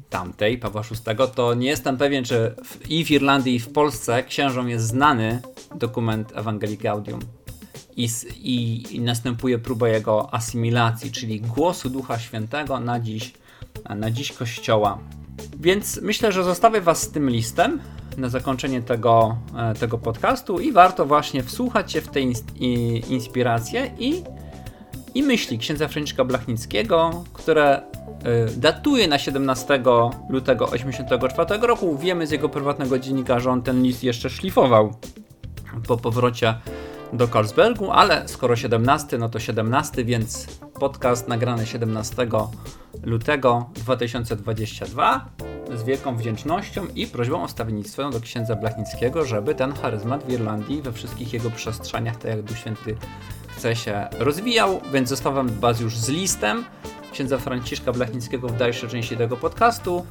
[0.09, 4.23] tamtej, Pawła VI, to nie jestem pewien, czy w, i w Irlandii, i w Polsce
[4.23, 5.41] księżom jest znany
[5.75, 7.19] dokument Ewangelii Gaudium
[7.95, 8.09] i,
[8.41, 13.33] i, i następuje próba jego asymilacji, czyli głosu Ducha Świętego na dziś,
[13.95, 14.99] na dziś Kościoła.
[15.59, 17.79] Więc myślę, że zostawię Was z tym listem.
[18.17, 22.21] na zakończenie tego, e, tego podcastu i warto właśnie wsłuchać się w te
[23.09, 24.23] inspiracje i,
[25.15, 27.81] i myśli księdza Franciszka Blachnickiego, które
[28.57, 29.83] datuje na 17
[30.29, 31.97] lutego 1984 roku.
[31.97, 34.93] Wiemy z jego prywatnego dziennika, że on ten list jeszcze szlifował
[35.87, 36.53] po powrocie
[37.13, 42.27] do Karlsbergu, ale skoro 17, no to 17, więc podcast nagrany 17
[43.03, 45.25] lutego 2022
[45.75, 50.81] z wielką wdzięcznością i prośbą o wstawiennictwo do księdza Blachnickiego, żeby ten charyzmat w Irlandii
[50.81, 52.95] we wszystkich jego przestrzeniach, tak jak Duch Święty
[53.47, 56.65] chce się rozwijał, więc zostawiam Was już z listem
[57.11, 60.05] księdza Franciszka Blachnickiego w dalszej części tego podcastu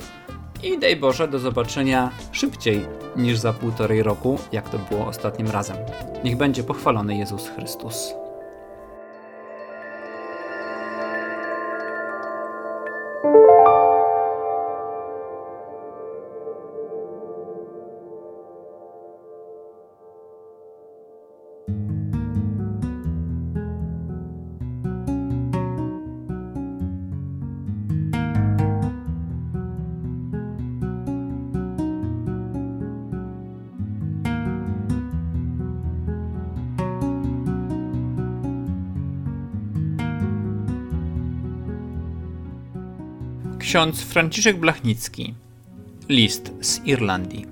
[0.63, 5.77] i daj Boże do zobaczenia szybciej niż za półtorej roku, jak to było ostatnim razem.
[6.25, 8.15] Niech będzie pochwalony Jezus Chrystus.
[43.69, 45.35] Ksiądz Franciszek Blachnicki.
[46.09, 47.47] List z Irlandii.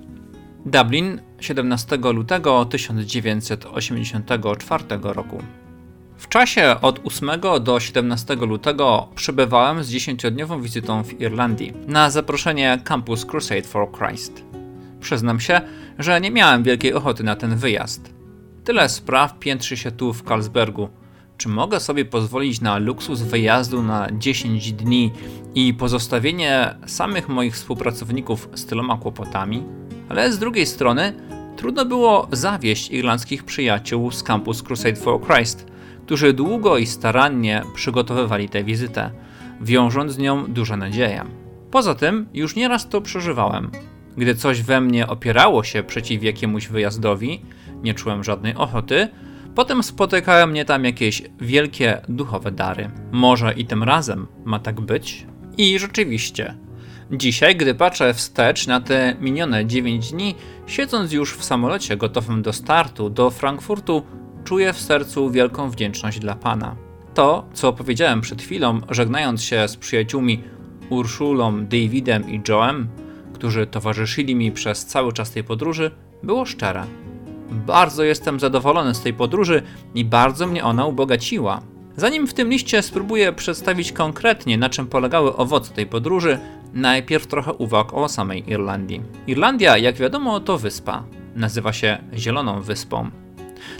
[0.65, 5.43] Dublin, 17 lutego 1984 roku.
[6.17, 7.29] W czasie od 8
[7.61, 14.43] do 17 lutego przebywałem z 10-dniową wizytą w Irlandii na zaproszenie Campus Crusade for Christ.
[14.99, 15.61] Przyznam się,
[15.99, 18.13] że nie miałem wielkiej ochoty na ten wyjazd.
[18.63, 20.89] Tyle spraw piętrzy się tu w Carlsbergu–
[21.37, 25.11] czy mogę sobie pozwolić na luksus wyjazdu na 10 dni
[25.55, 29.63] i pozostawienie samych moich współpracowników z tyloma kłopotami?
[30.09, 31.13] Ale z drugiej strony,
[31.57, 35.67] trudno było zawieść irlandzkich przyjaciół z Campus Crusade for Christ,
[36.05, 39.11] którzy długo i starannie przygotowywali tę wizytę,
[39.61, 41.25] wiążąc z nią duże nadzieje.
[41.71, 43.71] Poza tym, już nieraz to przeżywałem.
[44.17, 47.41] Gdy coś we mnie opierało się przeciw jakiemuś wyjazdowi,
[47.83, 49.07] nie czułem żadnej ochoty,
[49.57, 52.89] Potem spotykają mnie tam jakieś wielkie duchowe dary.
[53.11, 55.27] Może i tym razem ma tak być?
[55.57, 56.55] I rzeczywiście.
[57.11, 60.35] Dzisiaj, gdy patrzę wstecz na te minione 9 dni,
[60.67, 64.03] siedząc już w samolocie gotowym do startu do Frankfurtu,
[64.43, 66.75] czuję w sercu wielką wdzięczność dla Pana.
[67.13, 70.43] To, co powiedziałem przed chwilą, żegnając się z przyjaciółmi
[70.89, 72.89] Urszulą, Davidem i Joem,
[73.33, 75.91] którzy towarzyszyli mi przez cały czas tej podróży,
[76.23, 77.06] było szczere.
[77.51, 79.61] Bardzo jestem zadowolony z tej podróży
[79.95, 81.61] i bardzo mnie ona ubogaciła.
[81.95, 86.39] Zanim w tym liście spróbuję przedstawić konkretnie, na czym polegały owoce tej podróży,
[86.73, 89.01] najpierw trochę uwag o samej Irlandii.
[89.27, 91.03] Irlandia, jak wiadomo, to wyspa.
[91.35, 93.09] Nazywa się Zieloną Wyspą.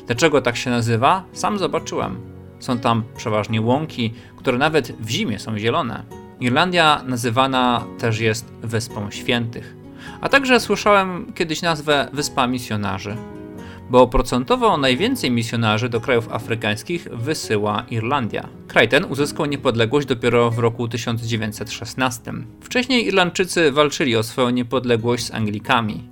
[0.06, 1.24] Dlaczego tak się nazywa?
[1.34, 2.16] Sam zobaczyłem.
[2.60, 6.04] Są tam przeważnie łąki, które nawet w zimie są zielone.
[6.40, 9.76] Irlandia nazywana też jest Wyspą Świętych.
[10.22, 13.18] A także słyszałem kiedyś nazwę Wyspa Misjonarzy
[13.90, 18.50] bo procentowo najwięcej misjonarzy do krajów afrykańskich wysyła Irlandia.
[18.68, 22.34] Kraj ten uzyskał niepodległość dopiero w roku 1916.
[22.62, 26.10] Wcześniej Irlandczycy walczyli o swoją niepodległość z Anglikami.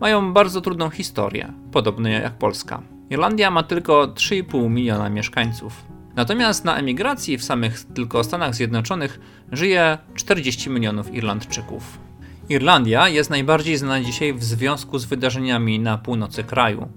[0.00, 2.82] Mają bardzo trudną historię, podobnie jak Polska.
[3.10, 5.84] Irlandia ma tylko 3,5 miliona mieszkańców.
[6.16, 9.20] Natomiast na emigracji w samych tylko Stanach Zjednoczonych
[9.52, 12.05] żyje 40 milionów Irlandczyków.
[12.48, 16.88] Irlandia jest najbardziej znana dzisiaj w związku z wydarzeniami na północy kraju.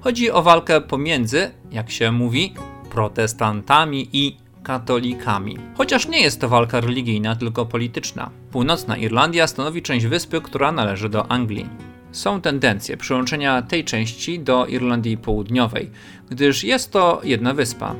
[0.00, 2.54] Chodzi o walkę pomiędzy, jak się mówi,
[2.90, 5.58] protestantami i katolikami.
[5.74, 8.30] Chociaż nie jest to walka religijna, tylko polityczna.
[8.50, 11.66] Północna Irlandia stanowi część wyspy, która należy do Anglii.
[12.12, 15.90] Są tendencje przyłączenia tej części do Irlandii Południowej,
[16.30, 17.94] gdyż jest to jedna wyspa.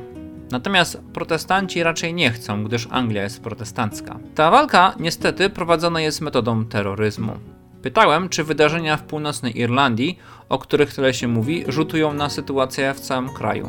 [0.51, 4.19] Natomiast protestanci raczej nie chcą, gdyż Anglia jest protestancka.
[4.35, 7.33] Ta walka niestety prowadzona jest metodą terroryzmu.
[7.81, 12.99] Pytałem, czy wydarzenia w północnej Irlandii, o których tyle się mówi, rzutują na sytuację w
[12.99, 13.67] całym kraju.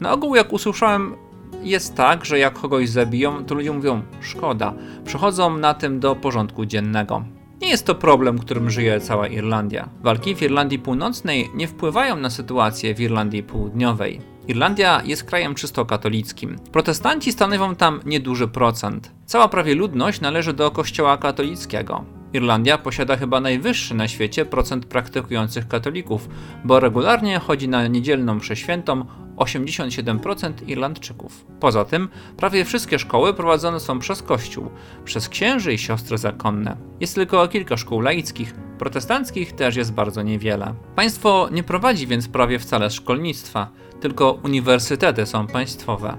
[0.00, 1.14] Na ogół, jak usłyszałem,
[1.62, 6.66] jest tak, że jak kogoś zabiją, to ludzie mówią szkoda, przechodzą na tym do porządku
[6.66, 7.24] dziennego.
[7.60, 9.88] Nie jest to problem, którym żyje cała Irlandia.
[10.02, 14.35] Walki w Irlandii Północnej nie wpływają na sytuację w Irlandii Południowej.
[14.48, 16.56] Irlandia jest krajem czysto katolickim.
[16.72, 19.12] Protestanci stanowią tam nieduży procent.
[19.24, 22.04] Cała prawie ludność należy do kościoła katolickiego.
[22.32, 26.28] Irlandia posiada chyba najwyższy na świecie procent praktykujących katolików,
[26.64, 29.04] bo regularnie chodzi na niedzielną mszę świętą
[29.36, 31.46] 87% Irlandczyków.
[31.60, 34.70] Poza tym prawie wszystkie szkoły prowadzone są przez Kościół,
[35.04, 36.76] przez księży i siostry zakonne.
[37.00, 40.74] Jest tylko kilka szkół laickich, protestanckich też jest bardzo niewiele.
[40.94, 46.16] Państwo nie prowadzi więc prawie wcale szkolnictwa, tylko uniwersytety są państwowe.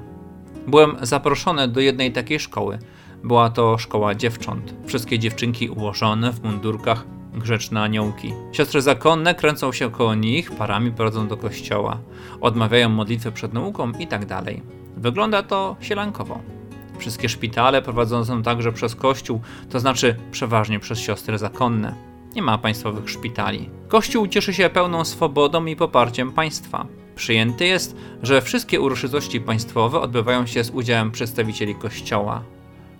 [0.67, 2.79] Byłem zaproszony do jednej takiej szkoły.
[3.23, 4.73] Była to szkoła dziewcząt.
[4.85, 8.33] Wszystkie dziewczynki ułożone w mundurkach, grzeczne aniołki.
[8.51, 11.97] Siostry zakonne kręcą się koło nich, parami prowadzą do kościoła,
[12.41, 14.25] odmawiają modlitwy przed nauką itd.
[14.25, 14.45] Tak
[14.97, 16.39] Wygląda to sielankowo.
[16.97, 21.95] Wszystkie szpitale prowadzone są także przez kościół, to znaczy przeważnie przez siostry zakonne.
[22.35, 23.69] Nie ma państwowych szpitali.
[23.87, 26.87] Kościół cieszy się pełną swobodą i poparciem państwa.
[27.17, 32.43] Przyjęty jest, że wszystkie uroczystości państwowe odbywają się z udziałem przedstawicieli Kościoła.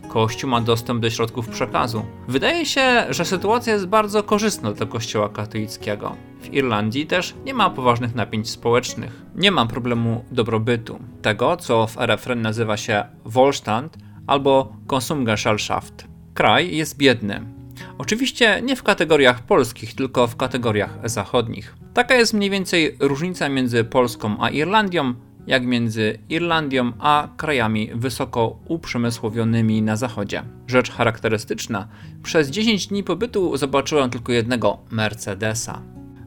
[0.09, 2.05] Kościół ma dostęp do środków przekazu.
[2.27, 6.15] Wydaje się, że sytuacja jest bardzo korzystna dla Kościoła katolickiego.
[6.41, 9.21] W Irlandii też nie ma poważnych napięć społecznych.
[9.35, 16.07] Nie ma problemu dobrobytu, tego co w RFN nazywa się Wohlstand albo Konsumgesellschaft.
[16.33, 17.57] Kraj jest biedny,
[17.97, 21.75] Oczywiście nie w kategoriach polskich, tylko w kategoriach zachodnich.
[21.97, 25.13] Taka jest mniej więcej różnica między Polską a Irlandią,
[25.47, 30.43] jak między Irlandią a krajami wysoko uprzemysłowionymi na zachodzie.
[30.67, 31.87] Rzecz charakterystyczna,
[32.23, 35.81] przez 10 dni pobytu zobaczyłem tylko jednego Mercedesa.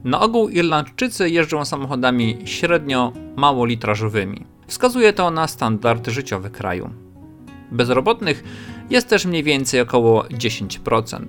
[0.05, 4.47] Na ogół Irlandczycy jeżdżą samochodami średnio małolitrażowymi.
[4.67, 6.91] Wskazuje to na standard życiowy kraju.
[7.73, 8.45] Bezrobotnych
[8.91, 11.27] jest też mniej więcej około 10%.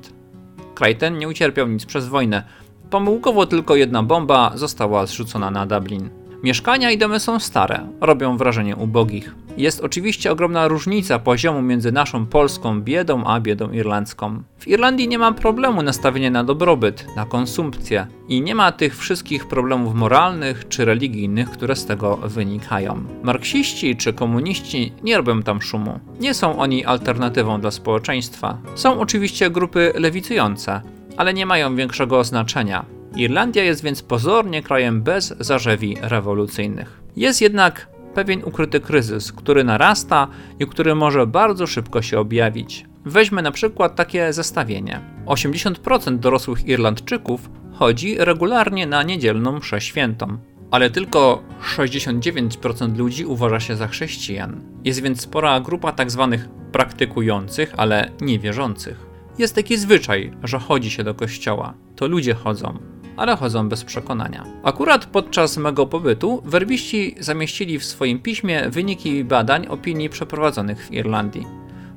[0.75, 2.43] Kraj ten nie ucierpiał nic przez wojnę.
[2.91, 6.09] Pomyłkowo tylko jedna bomba została zrzucona na Dublin.
[6.43, 9.35] Mieszkania i domy są stare, robią wrażenie ubogich.
[9.57, 14.43] Jest oczywiście ogromna różnica poziomu między naszą polską biedą a biedą irlandzką.
[14.59, 19.47] W Irlandii nie ma problemu nastawienia na dobrobyt, na konsumpcję i nie ma tych wszystkich
[19.47, 23.03] problemów moralnych czy religijnych, które z tego wynikają.
[23.23, 25.99] Marksiści czy komuniści nie robią tam szumu.
[26.19, 28.57] Nie są oni alternatywą dla społeczeństwa.
[28.75, 30.81] Są oczywiście grupy lewicujące,
[31.17, 32.85] ale nie mają większego znaczenia.
[33.15, 37.01] Irlandia jest więc pozornie krajem bez zarzewi rewolucyjnych.
[37.15, 40.27] Jest jednak pewien ukryty kryzys, który narasta
[40.59, 42.85] i który może bardzo szybko się objawić.
[43.05, 45.01] Weźmy na przykład takie zestawienie.
[45.25, 50.37] 80% dorosłych Irlandczyków chodzi regularnie na niedzielną mszę świętą,
[50.71, 51.43] ale tylko
[51.77, 54.61] 69% ludzi uważa się za chrześcijan.
[54.83, 56.27] Jest więc spora grupa tzw.
[56.31, 59.10] Tak praktykujących, ale niewierzących.
[59.37, 61.73] Jest taki zwyczaj, że chodzi się do kościoła.
[61.95, 64.45] To ludzie chodzą ale chodzą bez przekonania.
[64.63, 71.47] Akurat podczas mego pobytu werbiści zamieścili w swoim piśmie wyniki badań opinii przeprowadzonych w Irlandii.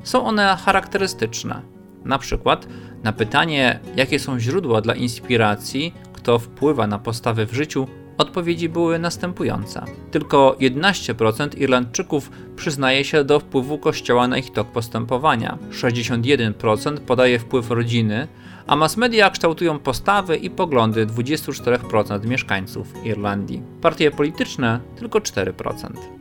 [0.02, 1.62] Są one charakterystyczne.
[2.04, 2.68] Na przykład
[3.02, 7.86] na pytanie, jakie są źródła dla inspiracji, kto wpływa na postawy w życiu,
[8.18, 9.84] Odpowiedzi były następujące.
[10.10, 17.70] Tylko 11% Irlandczyków przyznaje się do wpływu kościoła na ich tok postępowania, 61% podaje wpływ
[17.70, 18.28] rodziny,
[18.66, 23.62] a mass media kształtują postawy i poglądy 24% mieszkańców Irlandii.
[23.80, 25.52] Partie polityczne tylko 4%.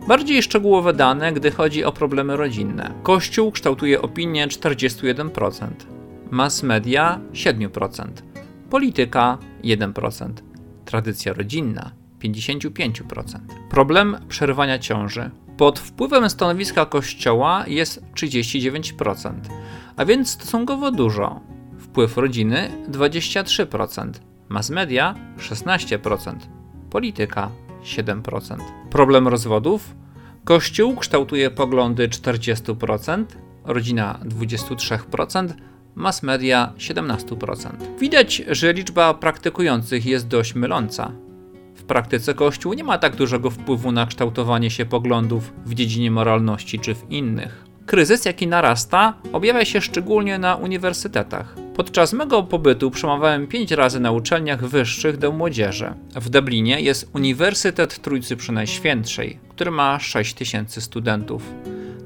[0.08, 2.92] Bardziej szczegółowe dane, gdy chodzi o problemy rodzinne.
[3.04, 5.68] Kościół kształtuje opinię 41%,
[6.32, 8.08] mass media 7%,
[8.70, 10.30] polityka 1%,
[10.86, 11.92] tradycja rodzinna
[12.24, 13.40] 55%.
[13.70, 15.30] Problem przerywania ciąży.
[15.58, 19.34] Pod wpływem stanowiska Kościoła jest 39%,
[19.96, 21.42] a więc stosunkowo dużo
[21.80, 24.12] wpływ rodziny 23%,
[24.50, 26.36] mass media 16%,
[26.90, 27.50] polityka
[27.84, 28.58] 7%.
[28.90, 29.96] Problem rozwodów?
[30.44, 33.26] Kościół kształtuje poglądy 40%,
[33.64, 35.54] rodzina 23%,
[35.96, 37.70] mass media 17%.
[38.00, 41.12] Widać, że liczba praktykujących jest dość myląca.
[41.76, 46.80] W praktyce Kościół nie ma tak dużego wpływu na kształtowanie się poglądów w dziedzinie moralności
[46.80, 47.66] czy w innych.
[47.86, 51.56] Kryzys, jaki narasta, objawia się szczególnie na uniwersytetach.
[51.76, 55.94] Podczas mego pobytu przemawiałem pięć razy na uczelniach wyższych do młodzieży.
[56.16, 61.54] W Dublinie jest Uniwersytet Trójcy Przenajświętszej, który ma 6 tysięcy studentów.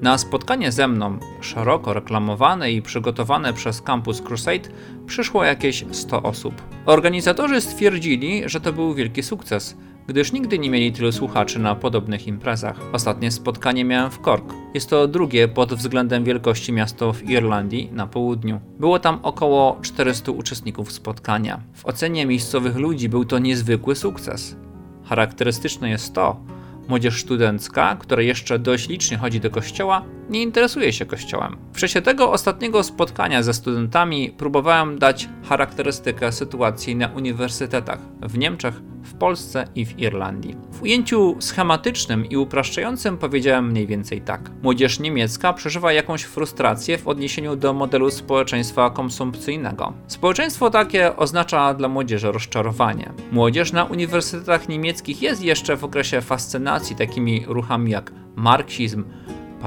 [0.01, 4.69] Na spotkanie ze mną, szeroko reklamowane i przygotowane przez Campus Crusade,
[5.05, 6.61] przyszło jakieś 100 osób.
[6.85, 12.27] Organizatorzy stwierdzili, że to był wielki sukces, gdyż nigdy nie mieli tylu słuchaczy na podobnych
[12.27, 12.79] imprezach.
[12.93, 14.53] Ostatnie spotkanie miałem w Cork.
[14.73, 18.59] Jest to drugie pod względem wielkości miasto w Irlandii na południu.
[18.79, 21.59] Było tam około 400 uczestników spotkania.
[21.73, 24.55] W ocenie miejscowych ludzi był to niezwykły sukces.
[25.03, 26.39] Charakterystyczne jest to,
[26.87, 31.57] Młodzież studencka, która jeszcze dość licznie chodzi do kościoła, nie interesuje się kościołem.
[31.73, 38.81] W czasie tego ostatniego spotkania ze studentami próbowałem dać charakterystykę sytuacji na uniwersytetach w Niemczech,
[39.03, 40.55] w Polsce i w Irlandii.
[40.71, 44.51] W ujęciu schematycznym i upraszczającym powiedziałem mniej więcej tak.
[44.63, 49.93] Młodzież niemiecka przeżywa jakąś frustrację w odniesieniu do modelu społeczeństwa konsumpcyjnego.
[50.07, 53.13] Społeczeństwo takie oznacza dla młodzieży rozczarowanie.
[53.31, 59.03] Młodzież na uniwersytetach niemieckich jest jeszcze w okresie fascynacji takimi ruchami jak marksizm,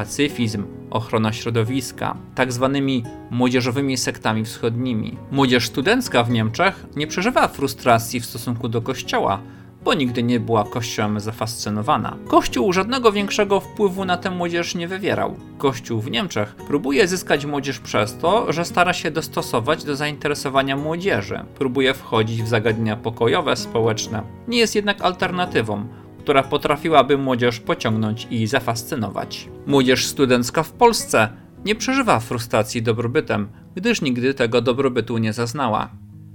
[0.00, 5.16] pacyfizm, ochrona środowiska, tak zwanymi młodzieżowymi sektami wschodnimi.
[5.30, 9.40] Młodzież studencka w Niemczech nie przeżywa frustracji w stosunku do kościoła,
[9.84, 12.16] bo nigdy nie była kościołem zafascynowana.
[12.28, 15.36] Kościół żadnego większego wpływu na tę młodzież nie wywierał.
[15.58, 21.40] Kościół w Niemczech próbuje zyskać młodzież przez to, że stara się dostosować do zainteresowania młodzieży,
[21.58, 24.22] próbuje wchodzić w zagadnienia pokojowe, społeczne.
[24.48, 25.86] Nie jest jednak alternatywą
[26.30, 29.48] która potrafiłaby młodzież pociągnąć i zafascynować.
[29.66, 31.28] Młodzież studencka w Polsce
[31.64, 35.90] nie przeżywa frustracji dobrobytem, gdyż nigdy tego dobrobytu nie zaznała.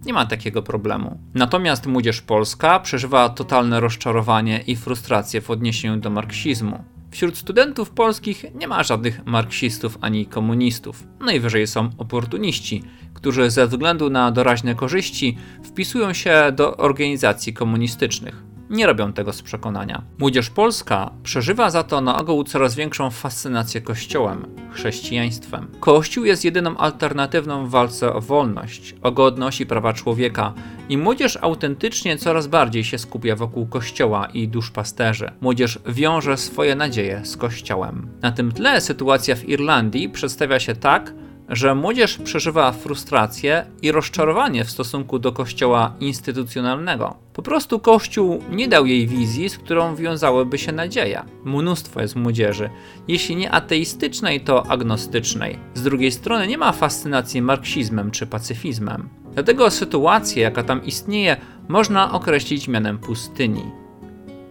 [0.05, 1.19] Nie ma takiego problemu.
[1.33, 6.83] Natomiast młodzież polska przeżywa totalne rozczarowanie i frustrację w odniesieniu do marksizmu.
[7.11, 11.03] Wśród studentów polskich nie ma żadnych marksistów ani komunistów.
[11.19, 12.83] Najwyżej są oportuniści,
[13.13, 19.41] którzy ze względu na doraźne korzyści wpisują się do organizacji komunistycznych nie robią tego z
[19.41, 20.01] przekonania.
[20.17, 25.67] Młodzież polska przeżywa za to na ogół coraz większą fascynację Kościołem, chrześcijaństwem.
[25.79, 30.53] Kościół jest jedyną alternatywną w walce o wolność, o godność i prawa człowieka
[30.89, 35.31] i młodzież autentycznie coraz bardziej się skupia wokół Kościoła i duszpasterzy.
[35.41, 38.07] Młodzież wiąże swoje nadzieje z Kościołem.
[38.21, 41.13] Na tym tle sytuacja w Irlandii przedstawia się tak,
[41.49, 47.15] że młodzież przeżywa frustrację i rozczarowanie w stosunku do kościoła instytucjonalnego.
[47.33, 51.25] Po prostu kościół nie dał jej wizji, z którą wiązałyby się nadzieja.
[51.43, 52.69] Mnóstwo jest młodzieży,
[53.07, 55.59] jeśli nie ateistycznej, to agnostycznej.
[55.73, 59.09] Z drugiej strony nie ma fascynacji marksizmem czy pacyfizmem.
[59.33, 61.37] Dlatego sytuację, jaka tam istnieje,
[61.67, 63.63] można określić mianem pustyni.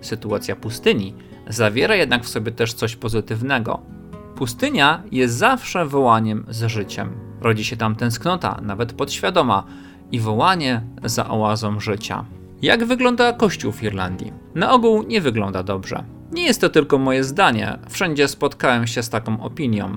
[0.01, 1.15] Sytuacja pustyni
[1.49, 3.94] zawiera jednak w sobie też coś pozytywnego
[4.37, 7.11] Pustynia jest zawsze wołaniem za życiem.
[7.41, 9.65] Rodzi się tam tęsknota, nawet podświadoma,
[10.13, 12.25] i wołanie za oazą życia.
[12.63, 14.33] Jak wygląda Kościół w Irlandii?
[14.55, 16.05] Na ogół nie wygląda dobrze.
[16.33, 19.97] Nie jest to tylko moje zdanie, wszędzie spotkałem się z taką opinią.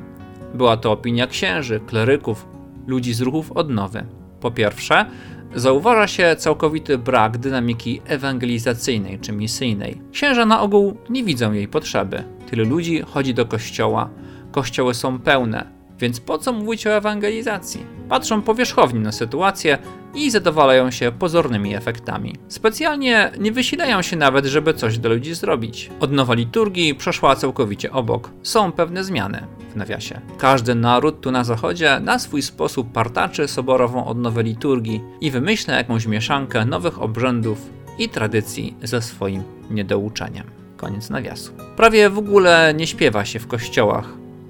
[0.53, 2.47] Była to opinia księży, kleryków,
[2.88, 4.05] ludzi z ruchów odnowy.
[4.39, 5.05] Po pierwsze,
[5.55, 10.01] zauważa się całkowity brak dynamiki ewangelizacyjnej czy misyjnej.
[10.11, 12.36] Księża na ogół nie widzą jej potrzeby.
[12.50, 14.10] Tyle ludzi chodzi do kościoła,
[14.52, 17.86] kościoły są pełne, więc po co mówić o ewangelizacji?
[18.10, 19.78] Patrzą powierzchownie na sytuację
[20.16, 22.36] i zadowalają się pozornymi efektami.
[22.48, 25.89] Specjalnie nie wysilają się nawet, żeby coś do ludzi zrobić.
[26.00, 28.32] Odnowa liturgii przeszła całkowicie obok.
[28.43, 30.22] Są pewne zmiany, w nawiasie.
[30.38, 36.06] Każdy naród tu na zachodzie na swój sposób partaczy soborową odnowę liturgii i wymyśla jakąś
[36.06, 40.66] mieszankę nowych obrzędów i tradycji ze swoim niedouczeniem.
[40.78, 41.51] Koniec nawiasu.
[41.78, 44.05] Prawie w ogóle nie śpiewa się w kościołach,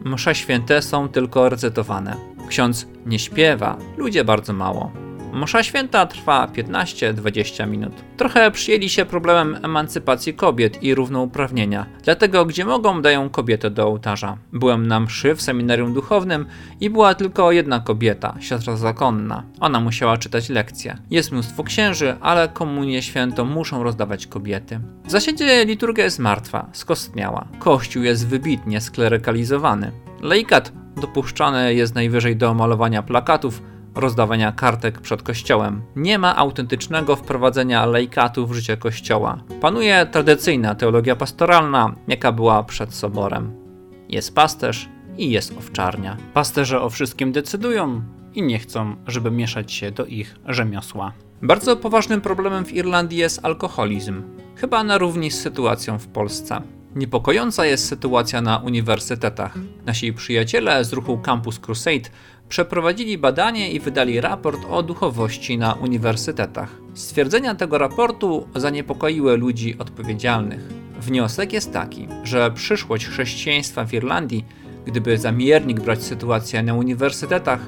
[0.06, 2.16] Msze święte są tylko recytowane.
[2.50, 4.92] Ksiądz nie śpiewa, ludzie bardzo mało.
[5.34, 7.94] Msza święta trwa 15-20 minut.
[8.18, 14.38] Trochę przyjęli się problemem emancypacji kobiet i równouprawnienia, dlatego gdzie mogą dają kobietę do ołtarza.
[14.54, 16.46] Byłem na mszy w seminarium duchownym
[16.80, 19.44] i była tylko jedna kobieta, siostra zakonna.
[19.60, 20.98] Ona musiała czytać lekcje.
[21.10, 24.80] Jest mnóstwo księży, ale komunię świętą muszą rozdawać kobiety.
[25.06, 27.48] W zasiedzie liturgia jest martwa, skostniała.
[27.60, 29.92] Kościół jest wybitnie sklerykalizowany.
[30.22, 33.62] Leikat dopuszczany jest najwyżej do malowania plakatów,
[34.00, 35.82] rozdawania kartek przed kościołem.
[35.96, 39.38] Nie ma autentycznego wprowadzenia laikatu w życie kościoła.
[39.62, 43.54] Panuje tradycyjna teologia pastoralna, jaka była przed soborem.
[44.10, 46.18] Jest pasterz i jest owczarnia.
[46.34, 48.02] Pasterze o wszystkim decydują
[48.34, 51.12] i nie chcą, żeby mieszać się do ich rzemiosła.
[51.42, 54.24] Bardzo poważnym problemem w Irlandii jest alkoholizm,
[54.56, 56.62] chyba na równi z sytuacją w Polsce.
[56.96, 59.54] Niepokojąca jest sytuacja na uniwersytetach.
[59.86, 62.10] Nasi przyjaciele z ruchu Campus Crusade
[62.50, 66.70] przeprowadzili badanie i wydali raport o duchowości na uniwersytetach.
[66.94, 70.60] Stwierdzenia tego raportu zaniepokoiły ludzi odpowiedzialnych.
[71.02, 74.46] Wniosek jest taki, że przyszłość chrześcijaństwa w Irlandii,
[74.86, 77.60] gdyby za miernik brać sytuację na uniwersytetach,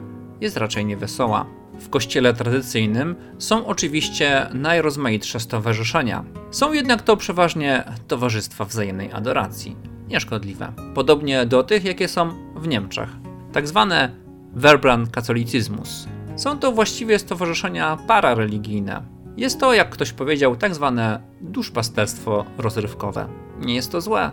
[0.41, 1.45] jest raczej niewesoła.
[1.79, 6.23] W kościele tradycyjnym są oczywiście najrozmaitsze stowarzyszenia.
[6.51, 9.75] Są jednak to przeważnie towarzystwa wzajemnej adoracji,
[10.07, 10.73] nieszkodliwe.
[10.95, 13.09] Podobnie do tych, jakie są w Niemczech.
[13.53, 16.07] Tak zwane Verbran Katolicyzmus.
[16.35, 19.03] Są to właściwie stowarzyszenia parareligijne.
[19.37, 23.27] Jest to, jak ktoś powiedział, tak zwane duszpasterstwo rozrywkowe.
[23.59, 24.31] Nie jest to złe,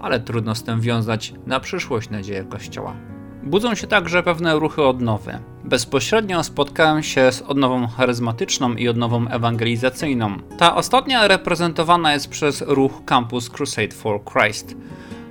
[0.00, 2.96] ale trudno z tym wiązać na przyszłość nadzieję Kościoła.
[3.42, 5.38] Budzą się także pewne ruchy odnowy.
[5.64, 10.36] Bezpośrednio spotkałem się z odnową charyzmatyczną i odnową ewangelizacyjną.
[10.58, 14.76] Ta ostatnia reprezentowana jest przez ruch Campus Crusade for Christ,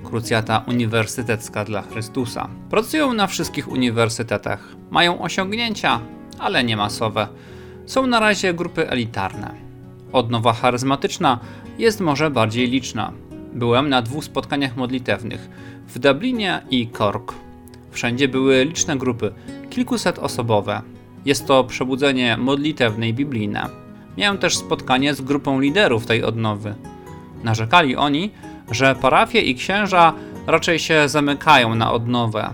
[0.05, 2.49] krucjata uniwersytecka dla Chrystusa.
[2.69, 5.99] Pracują na wszystkich uniwersytetach, mają osiągnięcia,
[6.39, 7.27] ale nie masowe.
[7.85, 9.51] Są na razie grupy elitarne.
[10.11, 11.39] Odnowa charyzmatyczna
[11.77, 13.11] jest może bardziej liczna.
[13.53, 15.49] Byłem na dwóch spotkaniach modlitewnych
[15.87, 17.33] w Dublinie i Cork.
[17.91, 19.31] Wszędzie były liczne grupy,
[19.69, 20.81] kilkuset osobowe.
[21.25, 23.69] Jest to przebudzenie modlitewne i biblijne.
[24.17, 26.75] Miałem też spotkanie z grupą liderów tej odnowy.
[27.43, 28.31] Narzekali oni,
[28.71, 30.13] że parafie i księża
[30.47, 32.53] raczej się zamykają na odnowę.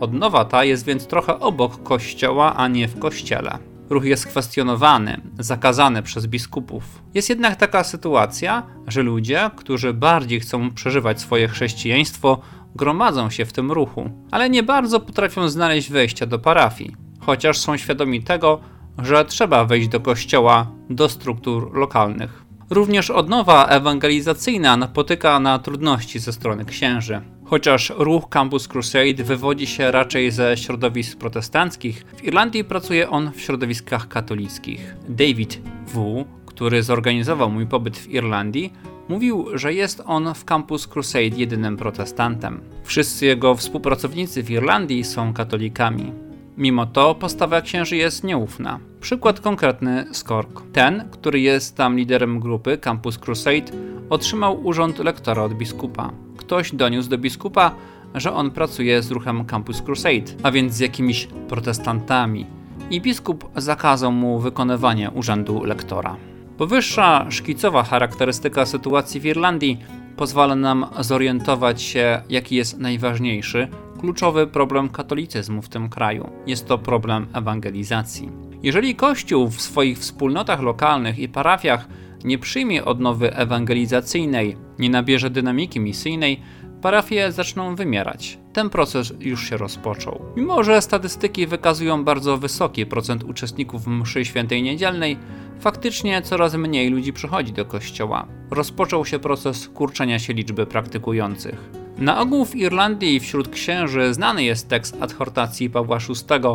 [0.00, 3.58] Odnowa ta jest więc trochę obok kościoła, a nie w kościele.
[3.90, 7.02] Ruch jest kwestionowany, zakazany przez biskupów.
[7.14, 12.40] Jest jednak taka sytuacja, że ludzie, którzy bardziej chcą przeżywać swoje chrześcijaństwo,
[12.74, 17.76] gromadzą się w tym ruchu, ale nie bardzo potrafią znaleźć wejścia do parafii, chociaż są
[17.76, 18.60] świadomi tego,
[18.98, 22.41] że trzeba wejść do kościoła, do struktur lokalnych.
[22.72, 27.20] Również odnowa ewangelizacyjna napotyka na trudności ze strony księży.
[27.44, 33.40] Chociaż ruch Campus Crusade wywodzi się raczej ze środowisk protestanckich, w Irlandii pracuje on w
[33.40, 34.96] środowiskach katolickich.
[35.08, 38.72] David W., który zorganizował mój pobyt w Irlandii,
[39.08, 42.60] mówił, że jest on w Campus Crusade jedynym protestantem.
[42.84, 46.12] Wszyscy jego współpracownicy w Irlandii są katolikami.
[46.56, 48.78] Mimo to postawa księży jest nieufna.
[49.00, 50.62] Przykład konkretny z Cork.
[50.72, 53.72] Ten, który jest tam liderem grupy Campus Crusade,
[54.10, 56.12] otrzymał urząd lektora od biskupa.
[56.36, 57.74] Ktoś doniósł do biskupa,
[58.14, 62.46] że on pracuje z ruchem Campus Crusade, a więc z jakimiś protestantami.
[62.90, 66.16] I biskup zakazał mu wykonywanie urzędu lektora.
[66.58, 69.78] Powyższa szkicowa charakterystyka sytuacji w Irlandii
[70.16, 73.68] pozwala nam zorientować się, jaki jest najważniejszy,
[74.02, 76.30] kluczowy problem katolicyzmu w tym kraju.
[76.46, 78.28] Jest to problem ewangelizacji.
[78.62, 81.88] Jeżeli Kościół w swoich wspólnotach lokalnych i parafiach
[82.24, 86.40] nie przyjmie odnowy ewangelizacyjnej, nie nabierze dynamiki misyjnej,
[86.82, 88.38] parafie zaczną wymierać.
[88.52, 90.22] Ten proces już się rozpoczął.
[90.36, 95.16] Mimo, że statystyki wykazują bardzo wysoki procent uczestników mszy świętej niedzielnej,
[95.60, 98.26] faktycznie coraz mniej ludzi przychodzi do kościoła.
[98.50, 101.81] Rozpoczął się proces kurczenia się liczby praktykujących.
[101.98, 106.46] Na ogół w Irlandii wśród księży znany jest tekst adhortacji Pawła VI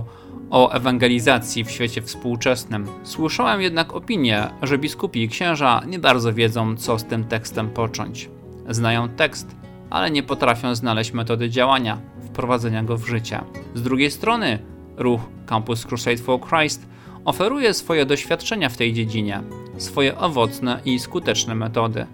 [0.50, 2.88] o ewangelizacji w świecie współczesnym.
[3.04, 8.30] Słyszałem jednak opinię, że biskupi i księża nie bardzo wiedzą, co z tym tekstem począć.
[8.70, 9.56] Znają tekst,
[9.90, 13.42] ale nie potrafią znaleźć metody działania, wprowadzenia go w życie.
[13.76, 14.60] Z drugiej strony,
[14.98, 16.88] ruch Campus Crusade for Christ
[17.26, 19.42] oferuje swoje doświadczenia w tej dziedzinie,
[19.78, 22.06] swoje owocne i skuteczne metody.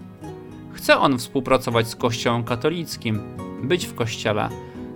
[0.84, 3.20] Chce on współpracować z Kościołem katolickim,
[3.62, 4.48] być w Kościele,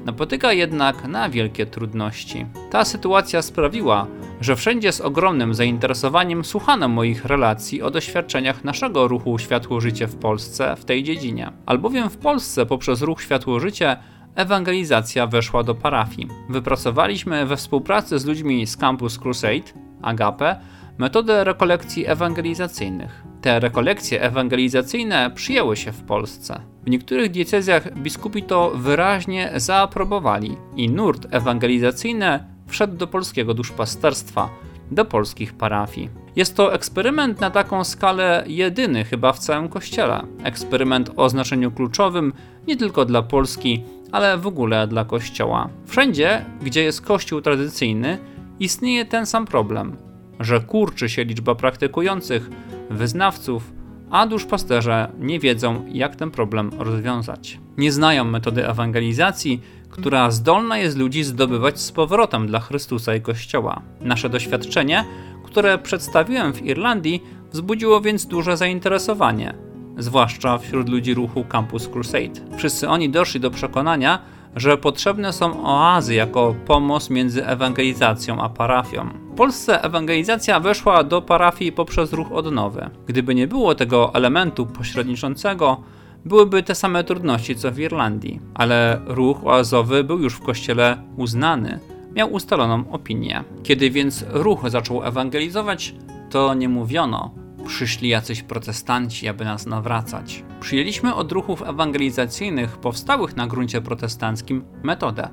[0.05, 2.47] napotyka jednak na wielkie trudności.
[2.71, 4.07] Ta sytuacja sprawiła,
[4.41, 10.17] że wszędzie z ogromnym zainteresowaniem słuchano moich relacji o doświadczeniach naszego ruchu Światło Życie w
[10.17, 11.53] Polsce w tej dziedzinie.
[11.67, 13.97] Albowiem w Polsce poprzez ruch Światło Życie
[14.35, 16.29] ewangelizacja weszła do parafii.
[16.49, 19.73] Wypracowaliśmy we współpracy z ludźmi z Campus Crusade,
[20.03, 20.57] Agape,
[20.99, 23.28] metodę rekolekcji ewangelizacyjnych.
[23.41, 26.61] Te rekolekcje ewangelizacyjne przyjęły się w Polsce.
[26.87, 34.49] W niektórych diecezjach biskupi to wyraźnie zaaprobowali i nurt ewangelizacyjny wszedł do polskiego duszpasterstwa,
[34.91, 36.11] do polskich parafii.
[36.37, 40.23] Jest to eksperyment na taką skalę jedyny chyba w całym kościele.
[40.43, 42.33] Eksperyment o znaczeniu kluczowym
[42.67, 43.83] nie tylko dla Polski,
[44.13, 45.69] ale w ogóle dla kościoła.
[45.87, 48.19] Wszędzie, gdzie jest kościół tradycyjny,
[48.61, 49.97] istnieje ten sam problem,
[50.41, 52.51] że kurczy się liczba praktykujących,
[52.91, 53.73] wyznawców,
[54.11, 57.61] a duszpasterze nie wiedzą, jak ten problem rozwiązać.
[57.79, 63.83] Nie znają metody ewangelizacji, która zdolna jest ludzi zdobywać z powrotem dla Chrystusa i Kościoła.
[64.01, 65.05] Nasze doświadczenie,
[65.45, 67.23] które przedstawiłem w Irlandii,
[67.53, 69.55] wzbudziło więc duże zainteresowanie,
[69.99, 72.57] zwłaszcza wśród ludzi ruchu Campus Crusade.
[72.57, 74.19] Wszyscy oni doszli do przekonania,
[74.57, 79.28] że potrzebne są oazy jako pomoc między ewangelizacją a parafią.
[79.39, 82.91] Polsce ewangelizacja weszła do parafii poprzez ruch odnowy.
[83.07, 85.83] Gdyby nie było tego elementu pośredniczącego,
[86.25, 91.79] byłyby te same trudności co w Irlandii, ale ruch oazowy był już w kościele uznany,
[92.15, 93.45] miał ustaloną opinię.
[93.63, 95.95] Kiedy więc ruch zaczął ewangelizować,
[96.31, 97.35] to nie mówiono,
[97.67, 100.45] przyszli jacyś protestanci, aby nas nawracać.
[100.61, 105.29] Przyjęliśmy od ruchów ewangelizacyjnych powstałych na gruncie protestanckim metodę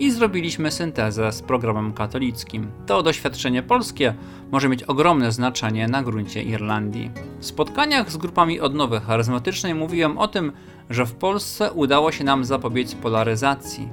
[0.00, 2.70] i zrobiliśmy syntezę z programem katolickim.
[2.86, 4.14] To doświadczenie polskie
[4.50, 7.10] może mieć ogromne znaczenie na gruncie Irlandii.
[7.40, 10.52] W spotkaniach z grupami odnowy charyzmatycznej mówiłem o tym,
[10.90, 13.88] że w Polsce udało się nam zapobiec polaryzacji,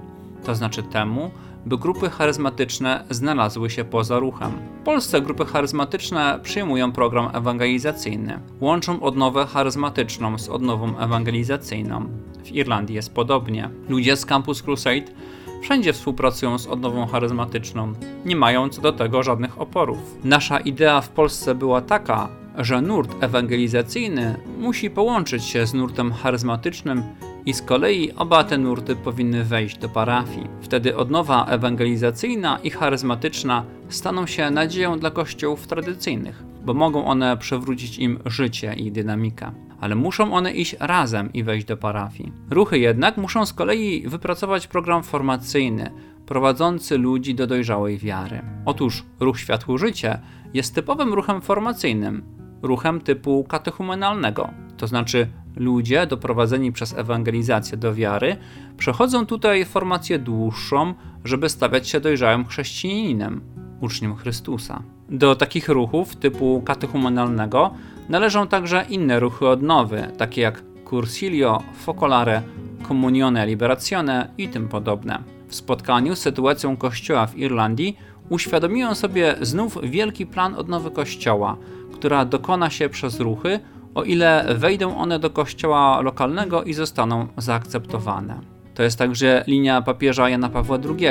[0.46, 1.32] to znaczy temu,
[1.68, 4.52] by grupy charyzmatyczne znalazły się poza ruchem.
[4.82, 8.40] W Polsce grupy charyzmatyczne przyjmują program ewangelizacyjny.
[8.60, 12.06] Łączą odnowę charyzmatyczną z odnową ewangelizacyjną.
[12.44, 13.70] W Irlandii jest podobnie.
[13.90, 15.06] Ludzie z Campus Crusade
[15.62, 17.94] wszędzie współpracują z odnową charyzmatyczną,
[18.26, 20.18] nie mają co do tego żadnych oporów.
[20.24, 27.04] Nasza idea w Polsce była taka, że nurt ewangelizacyjny musi połączyć się z nurtem charyzmatycznym
[27.48, 30.48] i z kolei oba te nurty powinny wejść do parafii.
[30.62, 38.00] Wtedy odnowa ewangelizacyjna i charyzmatyczna staną się nadzieją dla kościołów tradycyjnych, bo mogą one przywrócić
[38.00, 39.52] im życie i dynamikę.
[39.80, 42.32] Ale muszą one iść razem i wejść do parafii.
[42.50, 45.92] Ruchy jednak muszą z kolei wypracować program formacyjny,
[46.26, 48.42] prowadzący ludzi do dojrzałej wiary.
[48.66, 50.20] Otóż ruch Światło Życie
[50.54, 52.24] jest typowym ruchem formacyjnym,
[52.62, 55.28] ruchem typu katechumenalnego, to znaczy
[55.58, 58.38] ludzie doprowadzeni przez ewangelizację do wiary
[58.78, 60.94] przechodzą tutaj formację dłuższą,
[61.24, 63.42] żeby stawiać się dojrzałym chrześcijaninem,
[63.82, 64.84] uczniem Chrystusa.
[65.10, 67.74] Do takich ruchów typu katechumenalnego
[68.10, 72.42] należą także inne ruchy odnowy, takie jak Cursilio, Focolare,
[72.88, 75.24] Comunione Liberazione i tym podobne.
[75.48, 77.98] W spotkaniu z sytuacją Kościoła w Irlandii
[78.30, 81.58] uświadomiłem sobie znów wielki plan odnowy Kościoła,
[81.94, 83.60] która dokona się przez ruchy,
[83.98, 88.40] o ile wejdą one do kościoła lokalnego i zostaną zaakceptowane.
[88.76, 91.08] To jest także linia papieża Jana Pawła II,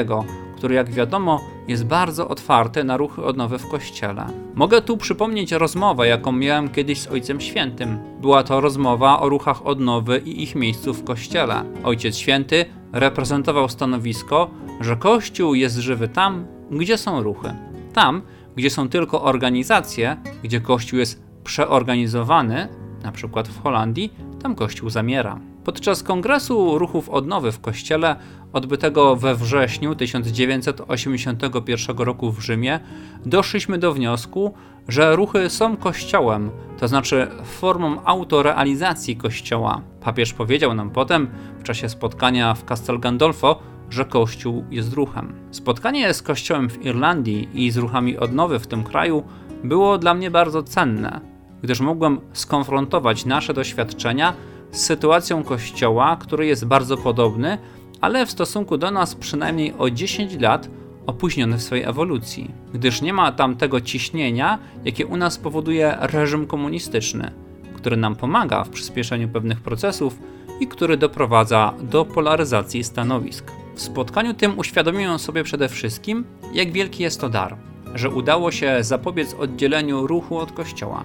[0.56, 4.26] który jak wiadomo jest bardzo otwarty na ruchy odnowy w kościele.
[4.54, 7.98] Mogę tu przypomnieć rozmowę, jaką miałem kiedyś z Ojcem Świętym.
[8.20, 11.64] Była to rozmowa o ruchach odnowy i ich miejscu w kościele.
[11.84, 17.54] Ojciec Święty reprezentował stanowisko, że Kościół jest żywy tam, gdzie są ruchy.
[17.92, 18.22] Tam,
[18.56, 22.68] gdzie są tylko organizacje, gdzie Kościół jest przeorganizowany,
[23.02, 25.40] na przykład w Holandii, tam Kościół zamiera.
[25.64, 28.16] Podczas kongresu ruchów odnowy w Kościele,
[28.52, 32.80] odbytego we wrześniu 1981 roku w Rzymie,
[33.26, 34.54] doszliśmy do wniosku,
[34.88, 39.80] że ruchy są Kościołem, to znaczy formą autorealizacji Kościoła.
[40.00, 41.28] Papież powiedział nam potem,
[41.58, 43.58] w czasie spotkania w Castel Gandolfo,
[43.90, 45.32] że Kościół jest ruchem.
[45.50, 49.22] Spotkanie z Kościołem w Irlandii i z ruchami odnowy w tym kraju
[49.64, 54.34] było dla mnie bardzo cenne, gdyż mogłem skonfrontować nasze doświadczenia
[54.70, 57.58] z sytuacją Kościoła, który jest bardzo podobny,
[58.00, 60.68] ale w stosunku do nas przynajmniej o 10 lat
[61.06, 66.46] opóźniony w swojej ewolucji, gdyż nie ma tam tego ciśnienia, jakie u nas powoduje reżim
[66.46, 67.30] komunistyczny,
[67.74, 70.18] który nam pomaga w przyspieszeniu pewnych procesów
[70.60, 73.52] i który doprowadza do polaryzacji stanowisk.
[73.74, 77.56] W spotkaniu tym uświadomiłem sobie przede wszystkim, jak wielki jest to dar,
[77.94, 81.04] że udało się zapobiec oddzieleniu ruchu od kościoła.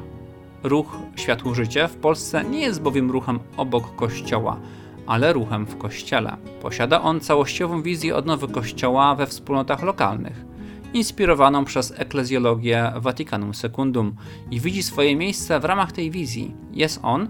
[0.63, 4.59] Ruch Światło Życie w Polsce nie jest bowiem ruchem obok kościoła,
[5.07, 6.37] ale ruchem w kościele.
[6.61, 10.45] Posiada on całościową wizję odnowy kościoła we wspólnotach lokalnych,
[10.93, 14.15] inspirowaną przez eklezjologię Vaticanum Secundum
[14.51, 16.55] i widzi swoje miejsce w ramach tej wizji.
[16.71, 17.29] Jest on,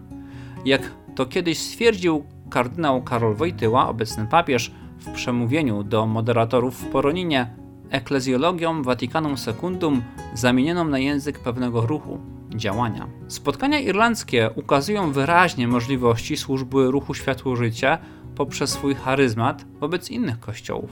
[0.65, 7.53] jak to kiedyś stwierdził kardynał Karol Wojtyła, obecny papież, w przemówieniu do moderatorów w Poroninie,
[7.89, 10.01] eklezjologią Vaticanum Secundum
[10.33, 12.19] zamienioną na język pewnego ruchu,
[12.55, 13.07] działania.
[13.27, 17.97] Spotkania irlandzkie ukazują wyraźnie możliwości służby ruchu Światło Życia
[18.35, 20.89] poprzez swój charyzmat wobec innych kościołów.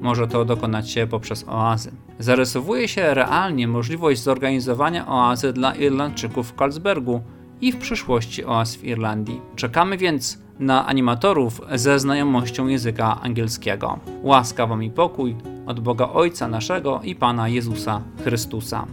[0.00, 1.92] Może to dokonać się poprzez oazy.
[2.18, 7.20] Zarysowuje się realnie możliwość zorganizowania oazy dla Irlandczyków w Carlsbergu
[7.60, 9.40] i w przyszłości oaz w Irlandii.
[9.56, 13.98] Czekamy więc na animatorów ze znajomością języka angielskiego.
[14.22, 15.36] Łaska wam i pokój
[15.66, 18.86] od Boga Ojca naszego i Pana Jezusa Chrystusa.